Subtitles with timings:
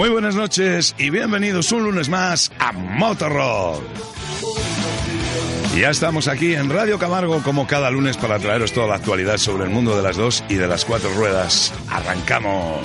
[0.00, 3.82] Muy buenas noches y bienvenidos un lunes más a Motorrock.
[5.76, 9.64] Ya estamos aquí en Radio Camargo como cada lunes para traeros toda la actualidad sobre
[9.64, 11.74] el mundo de las dos y de las cuatro ruedas.
[11.90, 12.80] Arrancamos.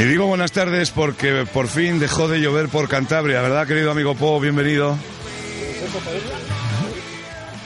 [0.00, 4.16] Y digo buenas tardes porque por fin dejó de llover por Cantabria, ¿verdad, querido amigo
[4.16, 4.40] Po?
[4.40, 4.96] Bienvenido.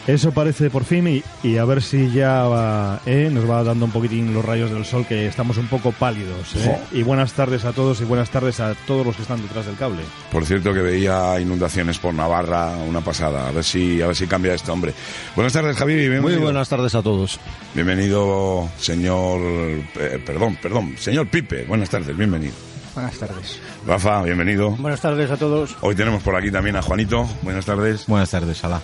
[0.07, 3.87] Eso parece por fin y, y a ver si ya va, eh, nos va dando
[3.87, 6.55] un poquitín los rayos del sol que estamos un poco pálidos.
[6.57, 6.79] eh.
[6.93, 9.77] Y buenas tardes a todos y buenas tardes a todos los que están detrás del
[9.77, 10.03] cable.
[10.31, 13.49] Por cierto que veía inundaciones por Navarra, una pasada.
[13.49, 14.93] A ver si, a ver si cambia este hombre.
[15.35, 15.95] Buenas tardes, Javi.
[15.95, 16.23] Bienvenido.
[16.29, 17.41] Muy buenas tardes a todos.
[17.75, 19.41] Bienvenido, señor.
[19.41, 21.65] eh, perdón, perdón, señor Pipe.
[21.65, 22.53] Buenas tardes, bienvenido.
[22.95, 23.59] Buenas tardes.
[23.87, 24.71] Rafa, bienvenido.
[24.73, 25.75] Buenas tardes a todos.
[25.81, 27.27] Hoy tenemos por aquí también a Juanito.
[27.41, 28.07] Buenas tardes.
[28.07, 28.83] Buenas tardes, Alá.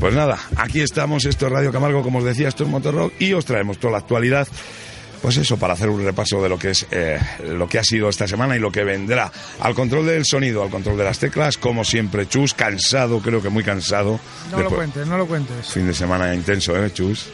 [0.00, 3.32] Pues nada, aquí estamos, esto es Radio Camargo, como os decía, esto es Motorrock y
[3.32, 4.46] os traemos toda la actualidad.
[5.22, 8.10] Pues eso, para hacer un repaso de lo que es eh, lo que ha sido
[8.10, 9.32] esta semana y lo que vendrá.
[9.60, 13.48] Al control del sonido, al control de las teclas, como siempre, Chus, cansado, creo que
[13.48, 14.20] muy cansado.
[14.50, 15.68] No lo cuentes, no lo cuentes.
[15.68, 17.30] Fin de semana intenso, ¿eh, Chus?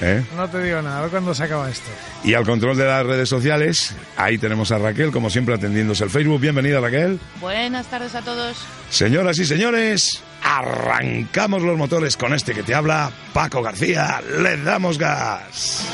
[0.00, 0.24] ¿Eh?
[0.36, 1.90] No te digo nada, a ver cuándo se acaba esto.
[2.22, 6.10] Y al control de las redes sociales, ahí tenemos a Raquel, como siempre, atendiéndose el
[6.10, 6.40] Facebook.
[6.40, 7.18] Bienvenida, Raquel.
[7.40, 8.56] Buenas tardes a todos.
[8.90, 14.20] Señoras y señores, arrancamos los motores con este que te habla, Paco García.
[14.40, 15.84] ¡Le damos gas!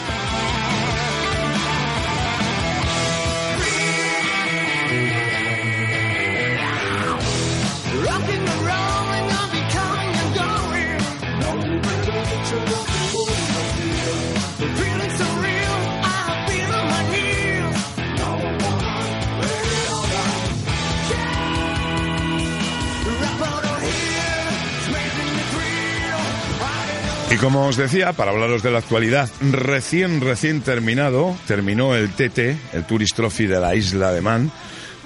[27.34, 32.38] Y como os decía, para hablaros de la actualidad, recién, recién terminado, terminó el TT,
[32.72, 34.52] el Tourist Trophy de la isla de Man,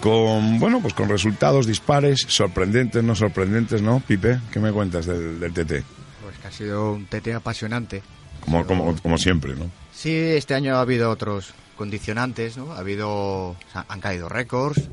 [0.02, 4.02] con, bueno, pues con resultados dispares, sorprendentes, no sorprendentes, ¿no?
[4.06, 5.82] Pipe, ¿qué me cuentas del, del TT?
[6.22, 8.02] Pues que ha sido un TT apasionante.
[8.40, 9.70] Como, como, como siempre, ¿no?
[9.94, 12.72] Sí, este año ha habido otros condicionantes, ¿no?
[12.74, 14.90] Ha habido, o sea, han caído récords,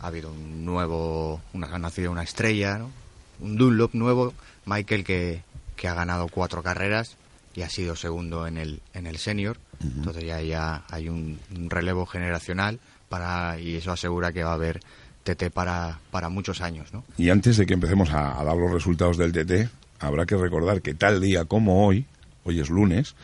[0.00, 2.90] ha habido un nuevo, una, ha nacido una estrella, ¿no?
[3.38, 4.34] Un Dunlop nuevo,
[4.66, 5.42] Michael que,
[5.82, 7.16] que ha ganado cuatro carreras
[7.56, 9.58] y ha sido segundo en el, en el senior.
[9.82, 12.78] Entonces ya, ya hay un, un relevo generacional
[13.08, 14.78] para, y eso asegura que va a haber
[15.24, 17.02] TT para, para muchos años, ¿no?
[17.18, 20.82] Y antes de que empecemos a, a dar los resultados del TT, habrá que recordar
[20.82, 22.06] que tal día como hoy,
[22.44, 23.16] hoy es lunes,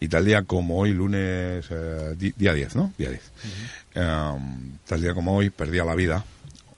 [0.00, 2.94] y tal día como hoy, lunes, eh, día 10, ¿no?
[2.96, 3.32] Día 10.
[3.96, 6.24] Em, tal día como hoy, perdía la vida,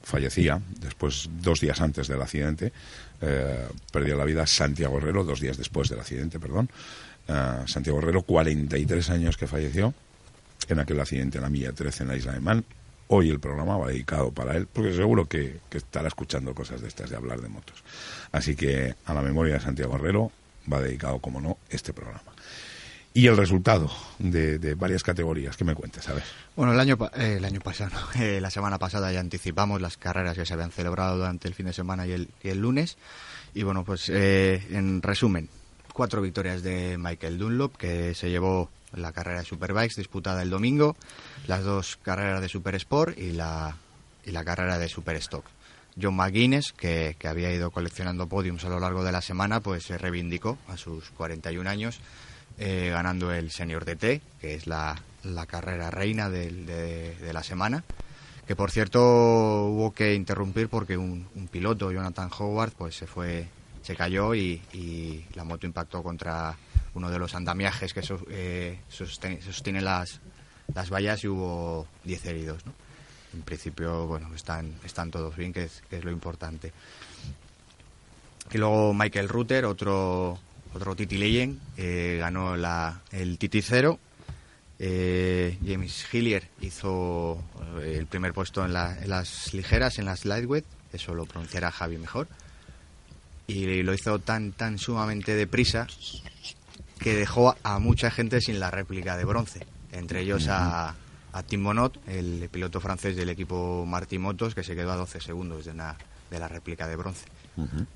[0.03, 2.73] fallecía, después, dos días antes del accidente,
[3.21, 6.71] eh, perdía la vida Santiago Herrero, dos días después del accidente, perdón.
[7.29, 9.95] Eh, Santiago Herrero, 43 años que falleció
[10.69, 12.65] en aquel accidente en la milla 13 en la isla de Man.
[13.09, 16.89] Hoy el programa va dedicado para él, porque seguro que, que estará escuchando cosas de
[16.89, 17.83] estas de hablar de motos.
[18.31, 20.31] Así que a la memoria de Santiago Herrero
[20.73, 22.30] va dedicado, como no, este programa.
[23.13, 26.09] Y el resultado de, de varias categorías, ¿qué me cuentas?
[26.09, 26.23] A ver.
[26.55, 29.97] Bueno, el año, eh, el año pasado, no, eh, la semana pasada ya anticipamos las
[29.97, 32.97] carreras que se habían celebrado durante el fin de semana y el, y el lunes.
[33.53, 35.49] Y bueno, pues eh, en resumen,
[35.93, 40.97] cuatro victorias de Michael Dunlop, que se llevó la carrera de Superbikes disputada el domingo,
[41.49, 43.77] las dos carreras de Super Sport y la,
[44.25, 45.45] y la carrera de Super Stock.
[46.01, 49.83] John McGuinness, que, que había ido coleccionando podiums a lo largo de la semana, pues
[49.83, 52.01] se reivindicó a sus 41 años
[52.61, 57.83] eh, ganando el Senior DT, que es la, la carrera reina del- de, la semana.
[58.47, 59.01] Que por cierto
[59.67, 63.49] hubo que interrumpir porque un, piloto, Jonathan Howard, pues se fue,
[63.83, 66.57] se cayó y, la moto impactó contra
[66.95, 70.21] uno de los andamiajes que so- eh, sosten- sostiene las,
[70.75, 72.67] las vallas y hubo 10 heridos.
[72.67, 72.73] ¿no?
[73.33, 76.73] En principio, bueno, están, están todos bien, que es, que es lo importante.
[78.53, 80.37] Y luego Michael Rutter, otro,
[80.75, 83.99] otro Titi Legend, eh, ganó la, el Titi Cero
[84.83, 87.43] Eh, James Hillier hizo
[87.83, 90.65] eh, el primer puesto en, la- en las ligeras, en las lightweight,
[90.95, 92.29] eso lo pronunciará Javi mejor.
[93.47, 95.87] Y lo hizo tan, tan sumamente deprisa
[96.99, 99.67] que dejó a mucha gente sin la réplica de bronce.
[99.93, 100.95] Entre ellos a,
[101.33, 105.21] a Tim Monod, el piloto francés del equipo Martí Motos, que se quedó a 12
[105.21, 105.97] segundos de, una,
[106.31, 107.27] de la réplica de bronce.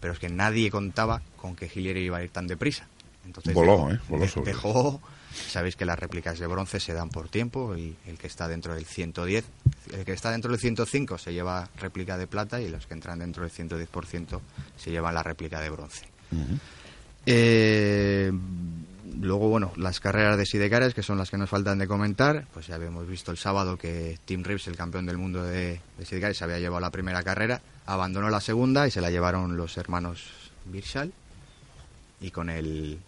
[0.00, 2.87] Pero es que nadie contaba con que Hillier iba a ir tan deprisa.
[3.26, 4.00] Entonces Voló, dejó- ¿eh?
[4.08, 4.46] Voló sobre.
[4.52, 5.00] dejó,
[5.49, 8.75] sabéis que las réplicas de bronce se dan por tiempo y el que está dentro
[8.75, 9.44] del 110,
[9.94, 13.19] el que está dentro del 105 se lleva réplica de plata y los que entran
[13.20, 14.40] dentro del 110%
[14.76, 16.06] se llevan la réplica de bronce.
[17.26, 18.31] Eh,
[19.20, 22.66] luego, bueno, las carreras de sidecares, que son las que nos faltan de comentar, pues
[22.66, 26.37] ya habíamos visto el sábado que Tim Reeves, el campeón del mundo de, de sidecares,
[26.37, 30.22] se había llevado la primera carrera, abandonó la segunda y se la llevaron los hermanos
[30.66, 31.12] Birchall
[32.20, 32.98] y con el,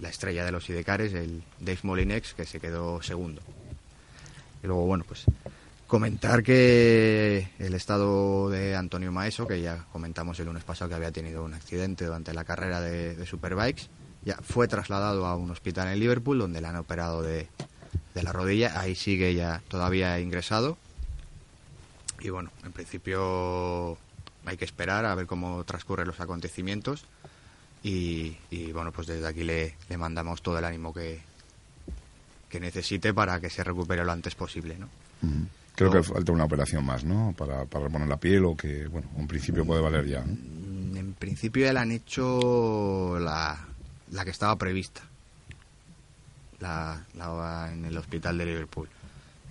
[0.00, 3.40] la estrella de los sidecares, el Dave Molinex, que se quedó segundo.
[4.62, 5.24] Y luego, bueno, pues
[5.86, 11.12] comentar que el estado de Antonio Maeso, que ya comentamos el lunes pasado que había
[11.12, 13.88] tenido un accidente durante la carrera de, de Superbikes,
[14.24, 17.48] ya fue trasladado a un hospital en Liverpool donde le han operado de,
[18.14, 18.80] de la rodilla.
[18.80, 20.78] Ahí sigue ya todavía ingresado.
[22.24, 23.98] Y bueno, en principio
[24.46, 27.04] hay que esperar a ver cómo transcurren los acontecimientos.
[27.82, 31.20] Y, y, bueno, pues desde aquí le, le mandamos todo el ánimo que,
[32.48, 34.88] que necesite para que se recupere lo antes posible, ¿no?
[35.76, 37.34] Creo que falta una operación más, ¿no?
[37.36, 40.20] Para, para reponer la piel o que, bueno, en principio puede valer ya.
[40.20, 40.32] ¿no?
[40.32, 43.66] Mm, En principio ya le han hecho la,
[44.12, 45.02] la que estaba prevista.
[46.60, 48.88] La, la- en el hospital de Liverpool.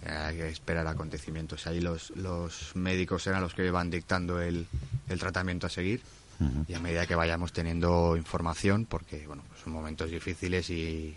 [0.06, 1.68] Hay que esperar acontecimientos.
[1.68, 4.68] Ahí los, los médicos eran los que iban dictando el,
[5.10, 6.02] el tratamiento a seguir.
[6.68, 11.16] Y a medida que vayamos teniendo información, porque bueno, pues son momentos difíciles y,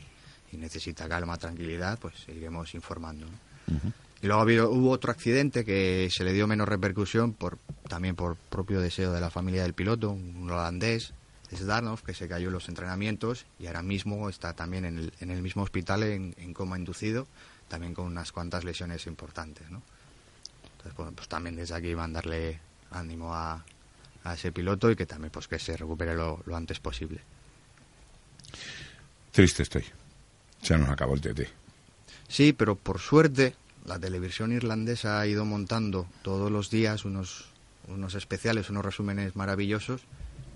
[0.52, 3.26] y necesita calma, tranquilidad, pues iremos informando.
[3.26, 3.92] ¿no?
[4.22, 8.14] Y luego ha habido, hubo otro accidente que se le dio menos repercusión por también
[8.14, 11.12] por propio deseo de la familia del piloto, un holandés,
[11.54, 15.30] Zdarnov, que se cayó en los entrenamientos y ahora mismo está también en el, en
[15.30, 17.26] el mismo hospital en, en coma inducido,
[17.68, 19.70] también con unas cuantas lesiones importantes.
[19.70, 19.82] ¿no?
[20.72, 22.60] Entonces, bueno, pues también desde aquí mandarle
[22.90, 23.64] ánimo a,
[24.24, 27.20] a ese piloto y que también pues que se recupere lo, lo antes posible.
[29.32, 29.84] Triste estoy.
[30.62, 31.48] Se nos acabó el TT.
[32.28, 33.54] Sí, pero por suerte
[33.84, 37.46] la televisión irlandesa ha ido montando todos los días unos,
[37.88, 40.02] unos especiales, unos resúmenes maravillosos,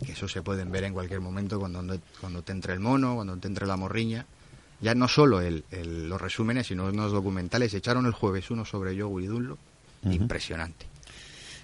[0.05, 3.37] que eso se pueden ver en cualquier momento cuando, cuando te entre el mono, cuando
[3.37, 4.27] te entre la morriña.
[4.81, 7.75] Ya no solo el, el- los resúmenes, sino unos documentales.
[7.75, 9.59] Echaron el jueves uno sobre Joe y Dunlop.
[10.11, 10.87] Impresionante.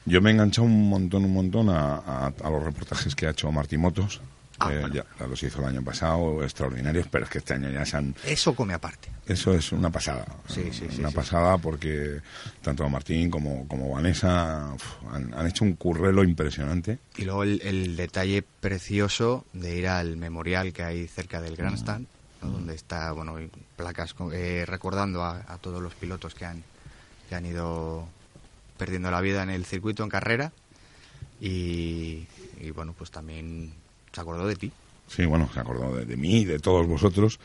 [0.04, 3.30] Yo me he enganchado un montón, un montón a, a- a los reportajes que ha
[3.30, 4.20] hecho Martí Motos.
[4.58, 4.88] Ah, bueno.
[4.94, 8.14] ya, los hizo el año pasado, extraordinarios, pero es que este año ya se han...
[8.24, 9.10] Eso come aparte.
[9.26, 10.24] Eso es una pasada.
[10.48, 12.22] Sí, sí, sí, Una pasada porque
[12.62, 16.98] tanto Martín como, como Vanessa uf, han, han hecho un currelo impresionante.
[17.18, 22.06] Y luego el, el detalle precioso de ir al memorial que hay cerca del Grandstand,
[22.40, 23.36] donde está, bueno,
[23.76, 26.62] placas eh, recordando a, a todos los pilotos que han,
[27.28, 28.06] que han ido
[28.76, 30.52] perdiendo la vida en el circuito en carrera.
[31.40, 32.26] Y,
[32.60, 33.72] y, bueno, pues también
[34.12, 34.72] se acordó de ti.
[35.08, 37.38] Sí, bueno, se acordó de, de mí, de todos vosotros.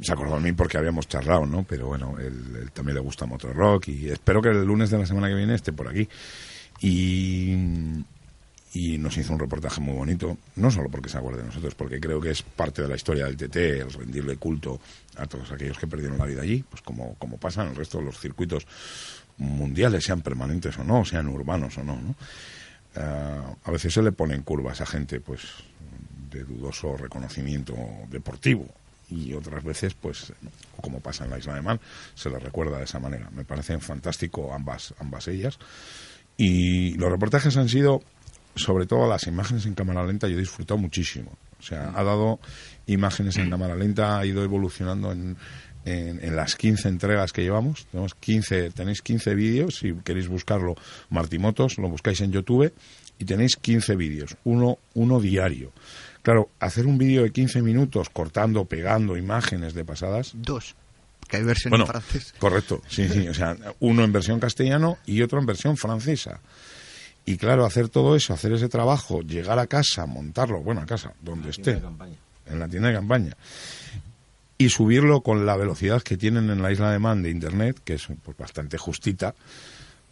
[0.00, 1.64] Se acordó de mí porque habíamos charlado, ¿no?
[1.64, 4.98] Pero bueno, él, él también le gusta Motor Rock y espero que el lunes de
[4.98, 6.08] la semana que viene esté por aquí.
[6.80, 7.54] Y,
[8.74, 12.00] y nos hizo un reportaje muy bonito, no solo porque se acuerde de nosotros, porque
[12.00, 14.80] creo que es parte de la historia del TT, el rendirle culto
[15.16, 17.98] a todos aquellos que perdieron la vida allí, pues como, como pasa en el resto
[17.98, 18.66] de los circuitos
[19.38, 22.16] mundiales, sean permanentes o no, sean urbanos o no, ¿no?
[22.96, 25.42] Eh, a veces se le ponen curvas a gente, pues,
[26.30, 27.76] de dudoso reconocimiento
[28.10, 28.66] deportivo
[29.08, 30.32] y otras veces, pues,
[30.80, 31.80] como pasa en la Isla de Man,
[32.14, 33.30] se les recuerda de esa manera.
[33.30, 35.58] Me parecen fantástico ambas, ambas ellas.
[36.36, 38.02] Y los reportajes han sido,
[38.56, 41.36] sobre todo las imágenes en cámara lenta, yo he disfrutado muchísimo.
[41.58, 42.40] O sea, ha dado
[42.86, 45.36] imágenes en cámara lenta, ha ido evolucionando en,
[45.84, 47.86] en, en las 15 entregas que llevamos.
[47.86, 50.74] Tenemos 15, tenéis 15 vídeos, si queréis buscarlo,
[51.10, 52.72] Martimotos, lo buscáis en YouTube,
[53.18, 55.72] y tenéis 15 vídeos, uno, uno diario.
[56.22, 60.74] Claro, hacer un vídeo de 15 minutos cortando, pegando imágenes de pasadas, Dos.
[61.28, 62.34] Que hay versión bueno, en francés.
[62.38, 66.40] correcto, sí, sí, o sea, uno en versión castellano y otro en versión francesa.
[67.26, 71.14] Y claro, hacer todo eso, hacer ese trabajo, llegar a casa, montarlo, bueno, a casa,
[71.22, 71.80] donde esté,
[72.46, 73.36] en la tienda de campaña,
[74.58, 77.94] y subirlo con la velocidad que tienen en la isla de Man de Internet, que
[77.94, 79.34] es pues, bastante justita,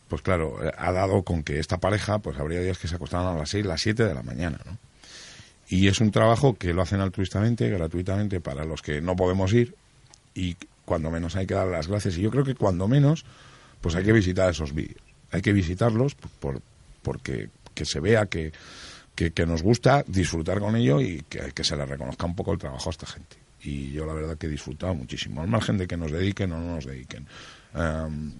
[0.08, 3.38] pues claro, ha dado con que esta pareja, pues habría días que se acostaban a
[3.38, 4.78] las 6, las 7 de la mañana, ¿no?
[5.68, 9.74] Y es un trabajo que lo hacen altruistamente, gratuitamente, para los que no podemos ir,
[10.34, 12.18] y cuando menos hay que dar las gracias.
[12.18, 13.24] Y yo creo que cuando menos,
[13.80, 15.00] pues hay que visitar esos vídeos.
[15.30, 16.60] Hay que visitarlos por,
[17.02, 18.52] porque que se vea que,
[19.14, 22.90] que, nos gusta disfrutar con ello y que, se le reconozca un poco el trabajo
[22.90, 23.36] a esta gente.
[23.62, 26.58] Y yo la verdad que he disfrutado muchísimo, al margen de que nos dediquen o
[26.58, 27.26] no nos dediquen.
[27.74, 28.32] Em,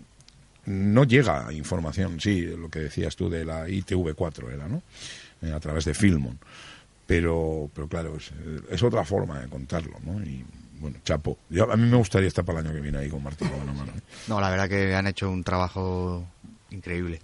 [0.66, 4.83] no llega información, sí, lo que decías tú de la ITV4 era, ¿no?
[5.42, 6.38] Eh, a través de Filmon.
[7.07, 8.16] Pero, pero claro,
[8.71, 10.23] es, otra forma de contarlo, ¿no?
[10.23, 10.45] Y
[10.81, 11.38] bueno, chapo.
[11.50, 13.92] Yo, a mí me gustaría estar para el año que viene ahí con Martín mano.
[13.92, 14.00] ¿eh?
[14.28, 16.25] No, la verdad que han hecho un trabajo
[16.71, 17.21] increíble.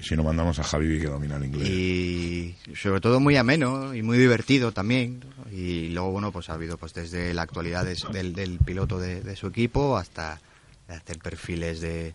[0.00, 1.68] Y si no mandamos a Javi que domina el inglés.
[1.68, 5.22] Y sobre todo muy ameno y muy divertido también.
[5.52, 9.48] Y luego, bueno, pues ha habido pues desde la actualidad del, del, piloto de, su
[9.48, 10.40] equipo hasta
[10.88, 12.14] hacer perfiles de,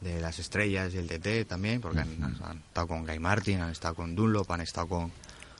[0.00, 3.94] de las estrellas y el DT también, porque han, estado con Guy Martin, han estado
[3.94, 5.12] con Dunlop, han estado con,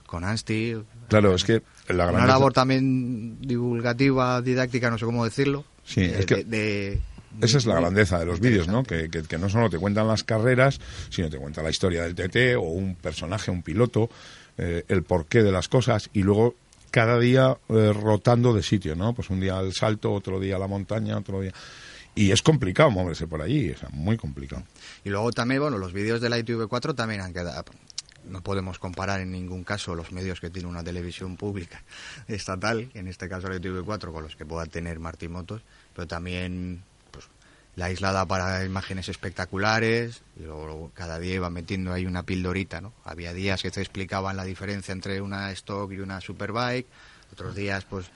[0.06, 0.82] con Anstey.
[1.08, 5.66] Claro, es que la Una labor también divulgativa, didáctica, no sé cómo decirlo.
[5.84, 6.44] Sí, es que...
[6.44, 7.00] de,
[7.40, 8.82] esa es la grandeza de los vídeos, ¿no?
[8.82, 10.80] Que, que, no solo te cuentan las carreras,
[11.10, 14.10] sino te cuentan la historia del TT o un personaje, un piloto,
[14.56, 16.56] eh, el porqué de las cosas y luego
[16.90, 19.12] cada día eh, rotando de sitio, ¿no?
[19.14, 21.52] Pues un día al salto, otro día a la montaña, otro día...
[22.14, 24.64] Y es complicado moverse por allí, es muy complicado.
[25.04, 27.64] Y luego también, bueno, los vídeos de la ITV4 también han quedado...
[28.24, 31.82] No podemos comparar en ningún caso los medios que tiene una televisión pública
[32.28, 35.62] estatal, en este caso la ITV4, con los que pueda tener Martín Motos,
[35.94, 36.82] pero también
[37.78, 42.92] la aislada para imágenes espectaculares y luego cada día iba metiendo ahí una pildorita, ¿no?
[43.04, 46.86] Había días que te explicaban la diferencia entre una stock y una superbike,
[47.32, 48.06] otros días pues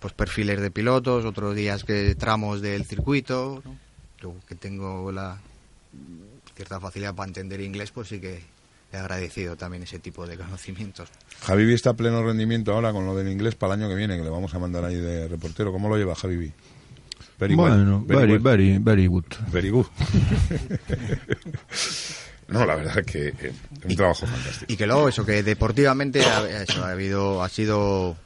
[0.00, 3.78] pues perfiles de pilotos, otros días que tramos del circuito, ¿no?
[4.20, 5.38] Yo que tengo la
[6.54, 8.42] cierta facilidad para entender inglés, pues sí que
[8.92, 11.08] he agradecido también ese tipo de conocimientos.
[11.40, 14.18] Javibi está a pleno rendimiento ahora con lo del inglés para el año que viene,
[14.18, 15.72] que le vamos a mandar ahí de reportero.
[15.72, 16.14] ¿Cómo lo lleva
[17.38, 19.24] Bueno, very, very, very, good.
[19.52, 19.86] Very good.
[22.48, 23.34] no, la verdad que es
[23.84, 24.72] un trabajo fantástico.
[24.72, 28.16] Y que luego eso, que deportivamente ha, ha habido, ha sido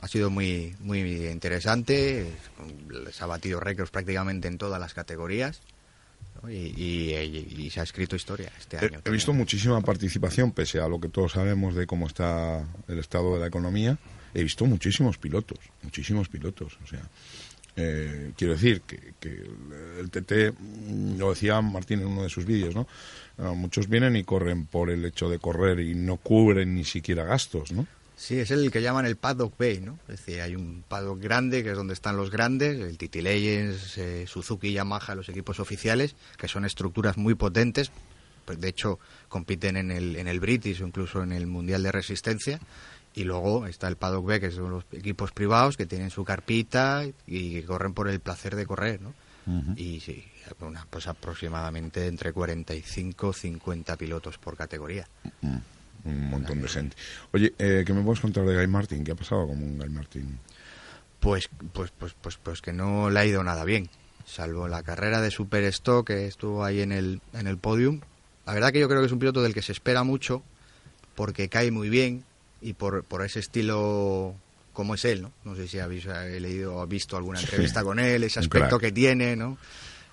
[0.00, 2.26] ha sido muy muy interesante
[3.10, 5.62] se ha batido récords prácticamente en todas las categorías
[6.50, 9.00] y, se ha escrito historia este año.
[9.04, 13.34] He, visto muchísima participación, pese a lo que todos sabemos de cómo está el estado
[13.34, 13.98] de la economía.
[14.34, 16.76] He visto muchísimos pilotos, muchísimos pilotos.
[16.82, 17.00] O sea,
[17.76, 19.14] eh, quiero decir que,
[19.98, 20.54] el TT,
[21.18, 22.86] lo decía Martín en uno de sus vídeos, ¿no?
[23.38, 27.24] Ah, muchos vienen y corren por el hecho de correr y no cubren ni siquiera
[27.24, 27.86] gastos, ¿no?
[28.16, 29.98] Sí, es el que llaman el Paddock Bay, ¿no?
[30.08, 33.98] Es decir, hay un paddock grande que es donde están los grandes, el TT Legends,
[33.98, 37.90] eh, Suzuki, Yamaha, los equipos oficiales, que son estructuras muy potentes,
[38.44, 41.90] pues de hecho compiten en el, en el British o incluso en el Mundial de
[41.90, 42.60] Resistencia,
[43.14, 47.04] y luego está el Paddock B, que son los equipos privados que tienen su carpita
[47.26, 49.14] y que corren por el placer de correr, ¿no?
[49.76, 50.24] Y sí,
[50.60, 55.06] una, pues aproximadamente entre 45 y 50 pilotos por categoría.
[56.04, 56.96] Un montón de gente.
[57.32, 59.04] Oye, eh, ¿qué me puedes contar de Guy Martin?
[59.04, 60.38] ¿Qué ha pasado con un Guy Martin?
[61.20, 63.88] Pues, pues, pues, pues, pues que no le ha ido nada bien,
[64.26, 68.00] salvo la carrera de Super Stock que estuvo ahí en el, en el podium.
[68.46, 70.42] La verdad que yo creo que es un piloto del que se espera mucho
[71.14, 72.24] porque cae muy bien,
[72.60, 74.34] y por, por ese estilo
[74.72, 75.32] como es él, ¿no?
[75.44, 79.36] No sé si habéis leído o visto alguna entrevista con él, ese aspecto que tiene,
[79.36, 79.56] ¿no?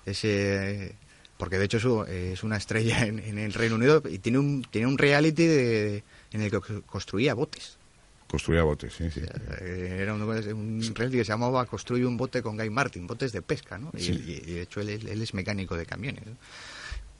[0.06, 0.94] Ese
[1.36, 4.96] porque de hecho es una estrella en, el Reino Unido y tiene un tiene un
[4.96, 7.76] reality de, en el que construía botes.
[8.28, 9.20] Construía botes, sí, sí.
[9.60, 13.76] Era un, reality que se llamaba Construye un bote con Guy Martin, botes de pesca,
[13.76, 13.90] ¿no?
[13.98, 16.22] Y, de hecho él, él, es mecánico de camiones.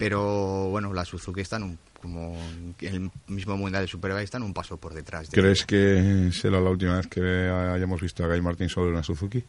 [0.03, 2.37] Pero bueno, la Suzuki están como
[2.81, 5.29] el mismo Mundial de Superbike están un paso por detrás.
[5.31, 9.45] ¿Crees que será la última vez que hayamos visto a Guy Martin sobre una Suzuki?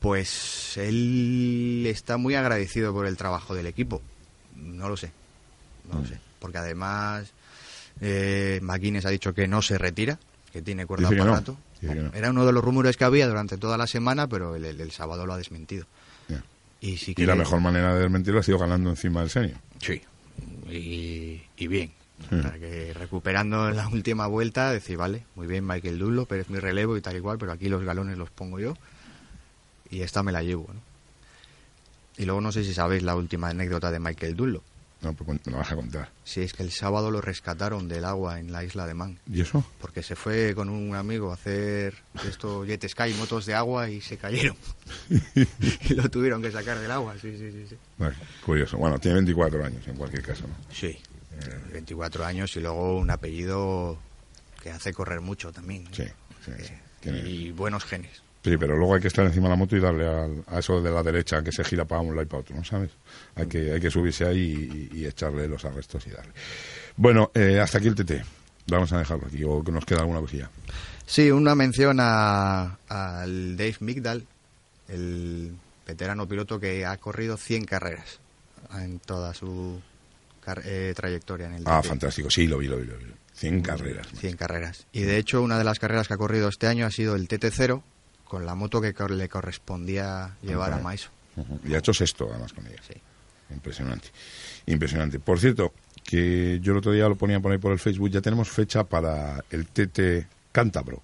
[0.00, 4.02] Pues él está muy agradecido por el trabajo del equipo.
[4.54, 5.12] No lo sé.
[5.90, 6.08] No lo mm.
[6.08, 6.20] sé.
[6.40, 7.32] Porque además
[8.02, 10.18] eh, McGuinness ha dicho que no se retira,
[10.52, 11.56] que tiene cuerda para rato.
[12.12, 15.32] Era uno de los rumores que había durante toda la semana, pero el sábado lo
[15.32, 15.86] ha desmentido.
[16.84, 19.56] Y, la mejor manera de desmentirlo ha sido ganando encima del senior.
[19.80, 20.02] Sí,
[20.70, 21.90] y, bien.
[22.60, 26.96] que recuperando la última vuelta, decir, vale, muy bien Michael Dullo, pero es mi relevo
[26.98, 28.74] y tal igual, pero aquí los galones los pongo yo
[29.90, 30.68] y esta me la llevo.
[30.68, 30.80] ¿no?
[32.18, 34.62] Y luego no sé si sabéis la última anécdota de Michael Dullo.
[35.04, 36.10] No, pues me lo vas a contar.
[36.24, 39.18] Sí, es que el sábado lo rescataron del agua en la isla de Man.
[39.30, 39.64] ¿Y eso?
[39.80, 41.94] Porque se fue con un amigo a hacer
[42.26, 44.56] esto jet sky, motos de agua y se cayeron.
[45.10, 47.66] y lo tuvieron que sacar del agua, sí, sí, sí.
[47.68, 47.76] sí.
[48.44, 48.78] curioso.
[48.78, 50.54] Bueno, tiene 24 años en cualquier caso, ¿no?
[50.72, 50.98] Sí,
[51.72, 53.98] 24 años y luego un apellido
[54.62, 55.86] que hace correr mucho también.
[55.92, 56.04] Sí,
[56.44, 58.22] sí, Y buenos genes.
[58.44, 60.90] Sí, pero luego hay que estar encima de la moto y darle a eso de
[60.90, 62.90] la derecha que se gira para un lado y para otro, ¿no sabes?
[63.36, 66.32] Hay que, hay que subirse ahí y, echarle los arrestos y darle.
[66.94, 68.22] Bueno, eh, hasta aquí el TT.
[68.66, 70.50] Vamos a dejarlo aquí, o que nos queda alguna cosilla.
[71.06, 74.26] Sí, una mención a, al Dave Migdal,
[74.88, 75.52] el
[75.86, 78.20] veterano piloto que ha corrido 100 carreras
[78.78, 79.80] en toda su
[80.64, 83.06] eh, trayectoria en el Ah, fantástico, sí, lo vi, lo vi, lo vi.
[83.32, 84.06] 100 carreras.
[84.18, 84.86] 100 carreras.
[84.92, 87.26] Y de hecho, una de las carreras que ha corrido este año ha sido el
[87.26, 87.82] TT0,
[88.24, 91.10] con la moto que le correspondía llevar a Maiso.
[91.64, 92.80] Y ha hecho sexto, además, con ella.
[92.86, 92.94] Sí.
[93.50, 94.08] Impresionante.
[94.66, 95.18] Impresionante.
[95.18, 98.20] Por cierto, que yo el otro día lo ponía por ahí por el Facebook, ya
[98.20, 101.02] tenemos fecha para el TT Cántabro.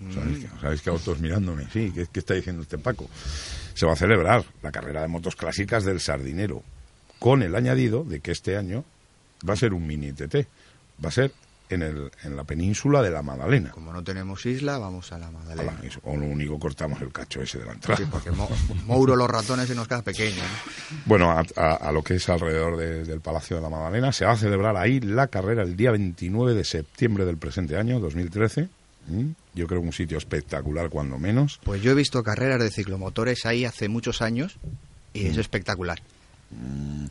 [0.00, 0.12] Mm.
[0.60, 1.66] ¿Sabéis, que, autos mirándome?
[1.72, 3.08] Sí, ¿qué, ¿qué, está diciendo este Paco?
[3.74, 6.62] Se va a celebrar la carrera de motos clásicas del Sardinero,
[7.18, 8.84] con el añadido de que este año
[9.48, 10.46] va a ser un mini TT.
[11.04, 11.32] Va a ser
[11.70, 13.70] en, el, en la península de la Magdalena.
[13.70, 15.80] Como no tenemos isla, vamos a la Magdalena.
[16.02, 17.96] o lo único cortamos el cacho ese de la entrada.
[17.96, 18.30] Sí, porque
[18.86, 20.42] Mouro los ratones se nos queda pequeño.
[21.06, 24.76] Bueno, a, lo que es alrededor del Palacio de la Magdalena, se va a celebrar
[24.76, 28.68] ahí la carrera el día 29 de septiembre del presente año, 2013.
[29.06, 29.30] ¿Mm?
[29.54, 31.60] Yo creo que un sitio espectacular, cuando menos.
[31.62, 34.56] Pues yo he visto carreras de ciclomotores ahí hace muchos años
[35.12, 35.40] y es mm.
[35.40, 36.00] espectacular.
[36.50, 37.06] Mm.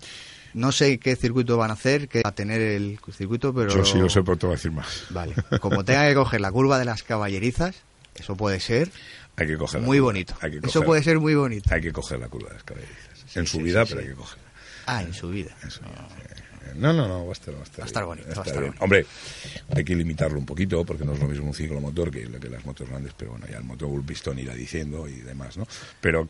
[0.54, 3.70] No sé qué circuito van a hacer, qué va a tener el circuito, pero...
[3.74, 5.06] Yo sí lo sé, pero te voy a decir más.
[5.10, 5.34] Vale.
[5.60, 7.76] Como tenga que coger la curva de las caballerizas,
[8.16, 8.92] eso puede ser...
[9.36, 9.86] Hay que cogerla.
[9.86, 10.36] Muy bonito.
[10.64, 11.74] eso puede ser muy bonito.
[11.74, 13.36] Hay que coger la curva de las caballerizas.
[13.36, 14.44] en su vida, pero hay que cogerla.
[14.86, 15.56] Ah, en su vida.
[16.76, 18.28] No, no, no, va a estar, va a estar, bonito.
[18.36, 18.84] Va a estar bonito.
[18.84, 19.06] Hombre,
[19.76, 22.66] hay que limitarlo un poquito porque no es lo mismo un ciclomotor que, que las
[22.66, 25.68] motos grandes, pero bueno, ya el motor pistón irá diciendo y demás, ¿no?
[26.02, 26.28] Pero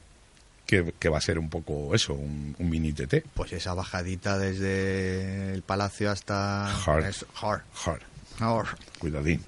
[0.65, 3.25] que, va a ser un poco eso, un, mini TT.
[3.33, 6.73] Pues esa bajadita desde el palacio hasta...
[6.85, 7.13] Hard.
[7.41, 8.69] hard.
[8.99, 9.41] Cuidadín.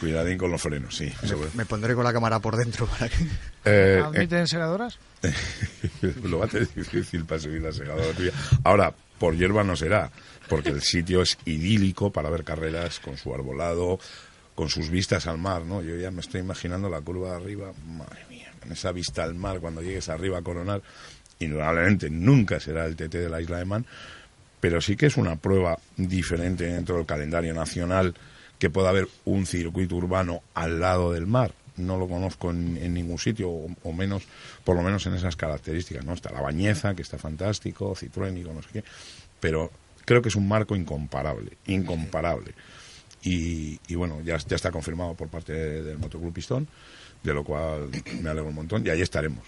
[0.00, 1.12] Cuidadín con los frenos, sí.
[1.54, 3.26] Me, pondré con la cámara por dentro para que...
[3.64, 4.98] Eh, ¿Admiten segadoras?
[6.24, 8.32] lo va a tener difícil para subir la segadora tuya.
[8.64, 10.10] Ahora, por hierba no será,
[10.48, 14.00] porque el sitio es idílico para ver carreras con su arbolado,
[14.54, 15.82] con sus vistas al mar, ¿no?
[15.82, 19.34] Yo ya me estoy imaginando la curva de arriba, madre mía en esa vista al
[19.34, 20.82] mar cuando llegues arriba a coronar,
[21.38, 23.86] indudablemente nunca será el TT de la isla de Man,
[24.60, 28.14] pero sí que es una prueba diferente dentro del calendario nacional
[28.58, 31.52] que pueda haber un circuito urbano al lado del mar.
[31.76, 34.22] No lo conozco en, ningún sitio, o, menos,
[34.62, 36.12] por lo menos en esas características, ¿no?
[36.12, 38.84] Está la Bañeza, que está fantástico, Citroënico, no sé qué,
[39.40, 39.70] pero
[40.04, 42.54] creo que es un marco incomparable, incomparable.
[43.24, 46.68] Y, bueno, ya, ya está confirmado por parte del Motoclub Pistón
[47.22, 47.88] de lo cual
[48.20, 49.44] me alegro un montón y ahí estaremos.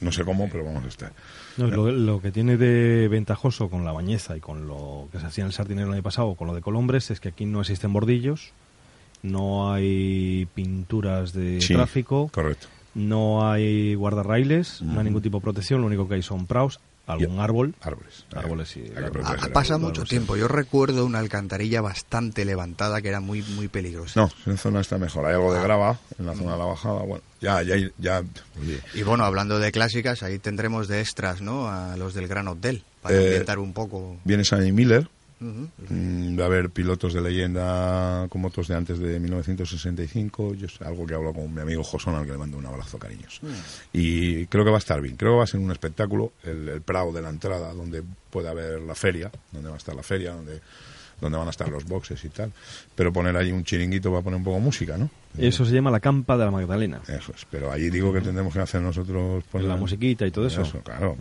[0.00, 1.12] no sé cómo, pero vamos a estar.
[1.56, 5.48] lo, que tiene de ventajoso con la bañeza y con lo que se hacía en
[5.48, 8.52] el sardinero el año pasado, con lo de Colombres, es que aquí no existen bordillos,
[9.22, 12.68] no hay pinturas de tráfico, correcto.
[12.94, 16.80] no hay guardarrailes, no hay ningún tipo de protección, lo único que hay son praus
[17.06, 17.74] algún árbol.
[17.80, 18.24] Árboles.
[18.34, 18.84] Árboles, sí.
[19.24, 20.36] Ha, pasado mucho tiempo.
[20.36, 24.20] Yo recuerdo una alcantarilla bastante levantada que era muy muy peligrosa.
[24.20, 25.26] No, en zona está mejor.
[25.26, 25.62] Hay algo de ah.
[25.62, 27.02] grava en la zona de la bajada.
[27.02, 28.22] Bueno, ya, ya, ya.
[28.94, 31.68] Y bueno, hablando de clásicas, ahí tendremos de extras, ¿no?
[31.68, 34.16] A los del Gran Hotel, para eh, un poco.
[34.24, 35.08] Viene Sammy Miller,
[35.88, 40.54] Mm, va a haber pilotos de leyenda con motos de antes de 1965.
[40.54, 43.40] Yo, algo que hablo con mi amigo Josón, al que le mando un abrazo cariños.
[43.42, 43.48] Mm.
[43.92, 45.16] Y creo que va a estar bien.
[45.16, 48.48] Creo que va a ser un espectáculo, el, el Prado de la entrada, donde puede
[48.48, 50.60] haber la feria, donde va a estar la feria, donde
[51.20, 52.52] donde van a estar los boxes y tal.
[52.94, 55.10] Pero poner ahí un chiringuito va a poner un poco música, ¿no?
[55.38, 57.00] Eso se llama la campa de la Magdalena.
[57.08, 59.42] Eso es, pero allí digo que tendremos que hacer nosotros...
[59.50, 59.66] Poner...
[59.66, 60.62] La musiquita y todo eso.
[60.62, 61.16] Eso, claro.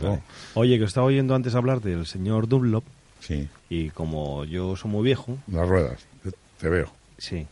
[0.54, 2.84] Oye, que estaba oyendo antes hablar del señor Dunlop,
[3.26, 3.48] Sí.
[3.70, 5.38] Y como yo soy muy viejo...
[5.48, 6.06] Las ruedas,
[6.60, 6.92] te veo.
[7.18, 7.48] Sí.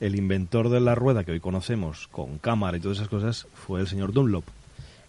[0.00, 3.80] El inventor de la rueda que hoy conocemos con cámara y todas esas cosas fue
[3.80, 4.44] el señor Dunlop,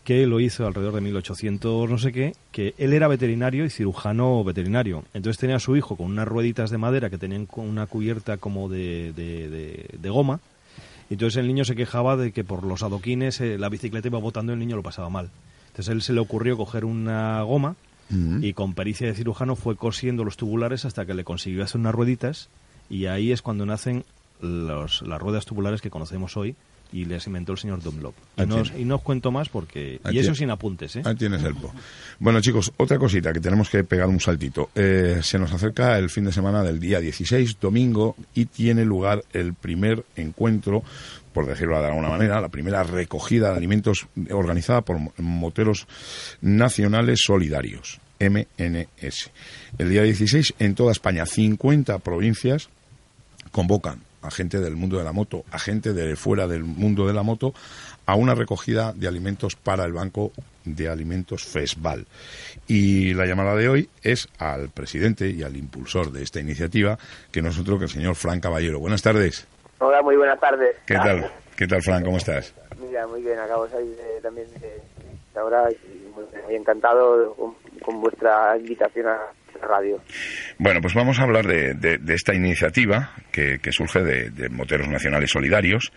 [0.05, 4.43] que lo hizo alrededor de 1800 no sé qué, que él era veterinario y cirujano
[4.45, 5.03] veterinario.
[5.13, 8.69] Entonces tenía a su hijo con unas rueditas de madera que tenían una cubierta como
[8.69, 10.39] de, de, goma.
[11.09, 14.19] Y entonces el niño se quejaba de que por los adoquines eh, la bicicleta iba
[14.19, 15.29] botando y el niño lo pasaba mal.
[15.67, 17.75] Entonces él se le ocurrió coger una goma
[18.09, 21.95] y con pericia de cirujano fue cosiendo los tubulares hasta que le consiguió hacer unas
[21.95, 22.49] rueditas
[22.89, 24.05] y ahí es cuando nacen
[24.41, 26.55] los, las ruedas tubulares que conocemos hoy
[26.91, 28.15] y les inventó el señor Dunlop.
[28.37, 29.99] Y no, y no os cuento más porque...
[30.11, 31.01] y eso sin apuntes, ¿eh?
[31.05, 31.73] Ahí tienes el po.
[32.19, 34.69] Bueno, chicos, otra cosita que tenemos que pegar un saltito.
[34.75, 39.23] Eh, se nos acerca el fin de semana del día 16, domingo, y tiene lugar
[39.33, 40.83] el primer encuentro
[41.35, 45.85] por decirlo de alguna manera, la primera recogida de alimentos organizada por Moteros
[46.39, 49.31] Nacionales Solidarios, MNS.
[49.77, 52.69] El día 16, en toda España, 50 provincias
[53.51, 57.13] convocan a gente del mundo de la moto, a gente de fuera del mundo de
[57.13, 57.53] la moto,
[58.05, 60.31] a una recogida de alimentos para el Banco
[60.63, 62.05] de Alimentos FESVAL.
[62.67, 66.97] Y la llamada de hoy es al presidente y al impulsor de esta iniciativa,
[67.31, 68.79] que nosotros, que el señor Fran Caballero.
[68.79, 69.47] Buenas tardes.
[69.79, 70.75] Hola, muy buenas tardes.
[70.85, 71.31] ¿Qué tal?
[71.55, 72.03] ¿Qué tal, Fran?
[72.03, 72.53] ¿Cómo estás?
[72.79, 74.81] Mira, muy bien, acabo de salir también de,
[75.39, 77.33] ahora y muy, encantado
[77.81, 79.19] con, vuestra invitación a
[79.61, 80.01] la radio.
[80.57, 85.91] Bueno, pues vamos a hablar de, esta iniciativa que, surge de, Moteros Nacionales Solidarios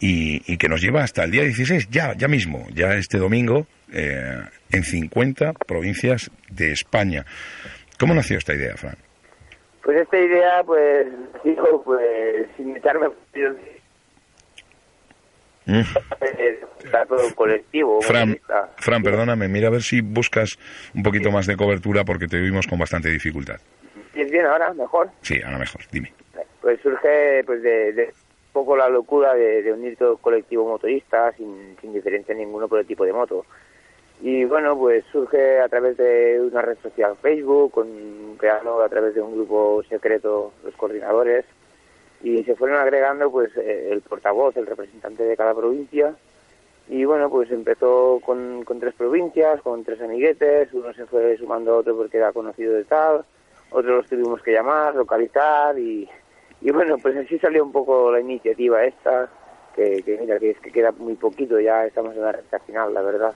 [0.00, 4.40] y, que nos lleva hasta el día 16, ya, ya mismo, ya este domingo, eh,
[4.70, 7.24] en 50 provincias de España.
[7.98, 8.96] ¿Cómo nació esta idea, Fran?
[9.82, 11.06] Pues esta idea, pues,
[11.44, 13.08] digo, pues, sin echarme
[15.68, 15.82] Mm.
[17.08, 18.00] Todo colectivo.
[18.00, 18.38] Fran,
[18.76, 20.58] Fran, perdóname, mira a ver si buscas
[20.94, 23.56] un poquito más de cobertura porque te vimos con bastante dificultad.
[24.14, 24.72] ¿Es bien ahora?
[24.72, 25.10] ¿Mejor?
[25.20, 26.12] Sí, ahora mejor, dime.
[26.62, 31.32] Pues surge pues de, de un poco la locura de, unir todo el colectivo motorista
[31.32, 33.44] sin, sin diferencia ninguno por el tipo de moto.
[34.20, 39.14] Y bueno, pues surge a través de una red social Facebook, con, creando a través
[39.14, 41.44] de un grupo secreto los coordinadores,
[42.22, 46.14] y se fueron agregando pues eh, el portavoz, el representante de cada provincia
[46.88, 51.74] y bueno pues empezó con, con tres provincias, con tres amiguetes, uno se fue sumando
[51.74, 53.24] a otro porque era conocido de tal,
[53.70, 56.08] otros los tuvimos que llamar, localizar y,
[56.60, 59.28] y bueno pues así salió un poco la iniciativa esta
[59.76, 63.02] que, mira que es que queda muy poquito ya estamos en la recta final la
[63.02, 63.34] verdad.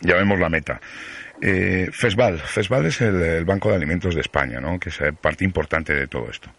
[0.00, 0.80] Ya vemos la meta.
[1.40, 4.80] Eh, FESVAL FESVAL es el, el, Banco de Alimentos de España ¿no?
[4.80, 6.50] que es parte importante de todo esto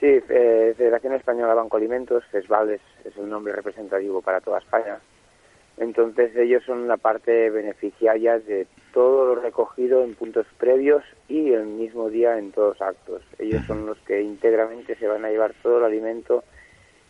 [0.00, 4.98] Sí, eh, Federación Española Banco Alimentos, FESVAL es, es un nombre representativo para toda España.
[5.76, 11.64] Entonces ellos son la parte beneficiaria de todo lo recogido en puntos previos y el
[11.64, 13.22] mismo día en todos actos.
[13.38, 16.44] Ellos son los que íntegramente se van a llevar todo el alimento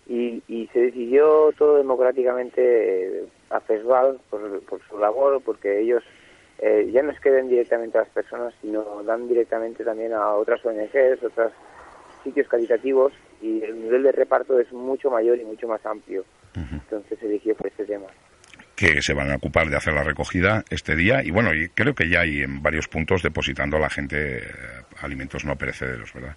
[0.07, 6.03] y, y se decidió todo democráticamente eh, a FESVAL por, por, su labor, porque ellos
[6.59, 10.35] eh, ya no es que den directamente a las personas, sino dan directamente también a
[10.35, 11.53] otras ONGs, otras
[12.23, 16.25] sitios caritativos y el nivel de reparto es mucho mayor y mucho más amplio.
[16.55, 18.07] Entonces se eligió por este tema.
[18.75, 21.95] Que se van a ocupar de hacer la recogida este día y bueno, y creo
[21.95, 24.43] que ya hay en varios puntos depositando a la gente eh,
[25.03, 26.35] alimentos no perecederos, ¿verdad?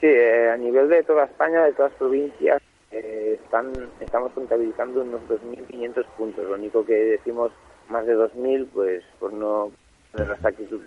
[0.00, 5.22] Sí, eh, a nivel de toda España, de todas provincias, eh, están, estamos contabilizando unos
[5.22, 6.44] 2.500 puntos.
[6.44, 7.52] Lo único que decimos
[7.88, 9.72] más de 2.000, pues por no
[10.12, 10.82] tener la actitud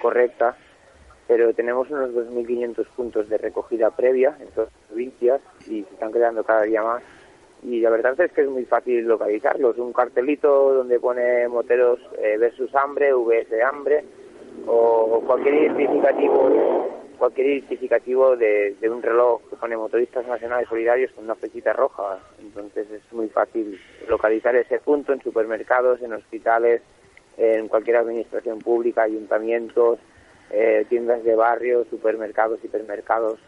[0.00, 0.56] correcta,
[1.30, 6.10] pero tenemos unos 2.500 puntos de recogida previa en todas las provincias y se están
[6.10, 7.04] creando cada día más.
[7.62, 9.78] Y la verdad es que es muy fácil localizarlos.
[9.78, 14.04] Un cartelito donde pone moteros eh, versus hambre, VS hambre,
[14.66, 21.22] o cualquier identificativo cualquier identificativo de, de, un reloj que pone motoristas nacionales solidarios con
[21.22, 22.18] una flechita roja.
[22.40, 26.82] Entonces es muy fácil localizar ese punto en supermercados, en hospitales,
[27.36, 30.00] en cualquier administración pública, ayuntamientos,
[30.52, 33.38] eh, tiendas de barrio, supermercados, hipermercados,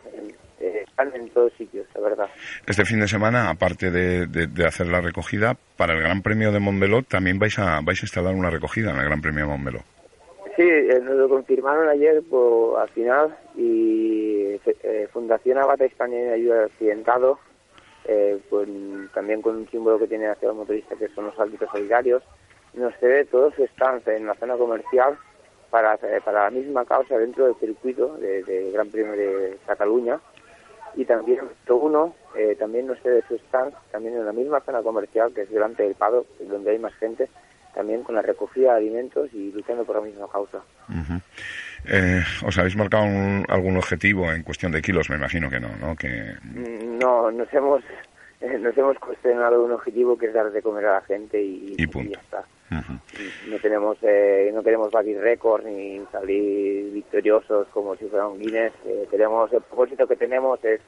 [0.60, 2.28] eh, están en todos sitios, la verdad.
[2.64, 7.02] Este fin de semana, aparte de, hacer la recogida, para el Gran Premio de Montmeló
[7.02, 9.80] también vais a, vais a instalar una recogida en el Gran Premio de Montmeló.
[10.54, 14.60] Sí, eh, nos lo confirmaron ayer por, al final y
[15.12, 17.40] Fundación Abata España de Ayuda al Accidentado,
[19.12, 22.22] también con un símbolo que tiene hacia los motoristas que son los árbitros solidarios,
[22.74, 25.18] nos cede todo su estancia en la zona comercial
[25.72, 30.20] para, para la misma causa dentro del circuito del de Gran Premio de Cataluña
[30.94, 34.82] y también uno eh, también no sé de su stand también en la misma zona
[34.82, 37.30] comercial que es delante del Pado donde hay más gente
[37.74, 40.58] también con la recogida de alimentos y luchando por la misma causa
[41.88, 43.06] eh, ¿Os habéis marcado
[43.48, 45.08] algún objetivo en cuestión de kilos?
[45.10, 45.96] Me imagino que no, ¿no?
[45.96, 46.34] Que...
[46.44, 47.82] Mm, no, nos hemos
[48.60, 52.08] nos hemos cuestionado un objetivo que es dar de comer a la gente y, y,
[52.08, 52.44] ya está.
[53.48, 58.72] No tenemos, eh, no queremos batir récords ni salir victoriosos como si fuera un Guinness.
[58.86, 60.80] Eh, tenemos, el propósito que tenemos es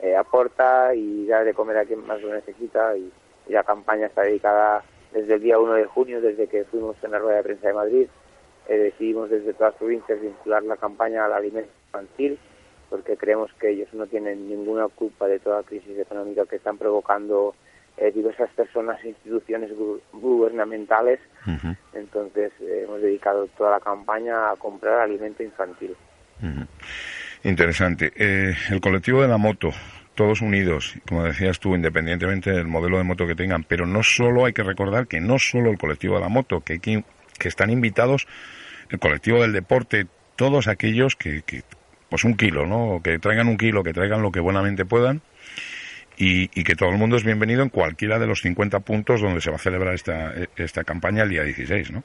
[0.00, 3.12] eh, aporta y dar de comer a quien más lo necesita y,
[3.48, 7.20] la campaña está dedicada desde el día 1 de junio, desde que fuimos en la
[7.20, 8.08] rueda de prensa de Madrid.
[8.66, 12.40] decidimos desde todas las provincias vincular la campaña al alimento infantil
[12.88, 16.78] porque creemos que ellos no tienen ninguna culpa de toda la crisis económica que están
[16.78, 17.54] provocando
[17.96, 19.70] eh, diversas personas e instituciones
[20.12, 21.18] gubernamentales.
[21.94, 25.96] Entonces eh, hemos dedicado toda la campaña a comprar alimento infantil.
[27.42, 28.12] Interesante.
[28.16, 29.70] Eh, el colectivo de la moto,
[30.14, 34.44] todos unidos, como decías tú, independientemente del modelo de moto que tengan, pero no solo
[34.44, 37.04] hay que recordar que no solo el colectivo de la moto, que, que,
[37.38, 38.26] que están invitados
[38.90, 41.62] el colectivo del deporte, todos aquellos que, que,
[42.08, 43.00] pues un kilo, ¿no?
[43.02, 45.22] Que traigan un kilo, que traigan lo que buenamente puedan
[46.16, 49.50] y, que todo el mundo es bienvenido en cualquiera de los 50 puntos donde se
[49.50, 52.02] va a celebrar esta, esta campaña el día 16, ¿no?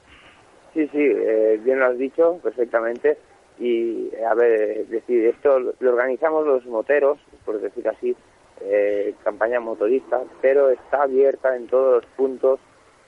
[0.74, 3.16] Sí, sí, eh, bien lo has dicho perfectamente.
[3.58, 8.16] Y, a ver, decir, esto lo organizamos los moteros, por decir así,
[8.60, 12.60] eh, campaña motorista, pero está abierta en todos los puntos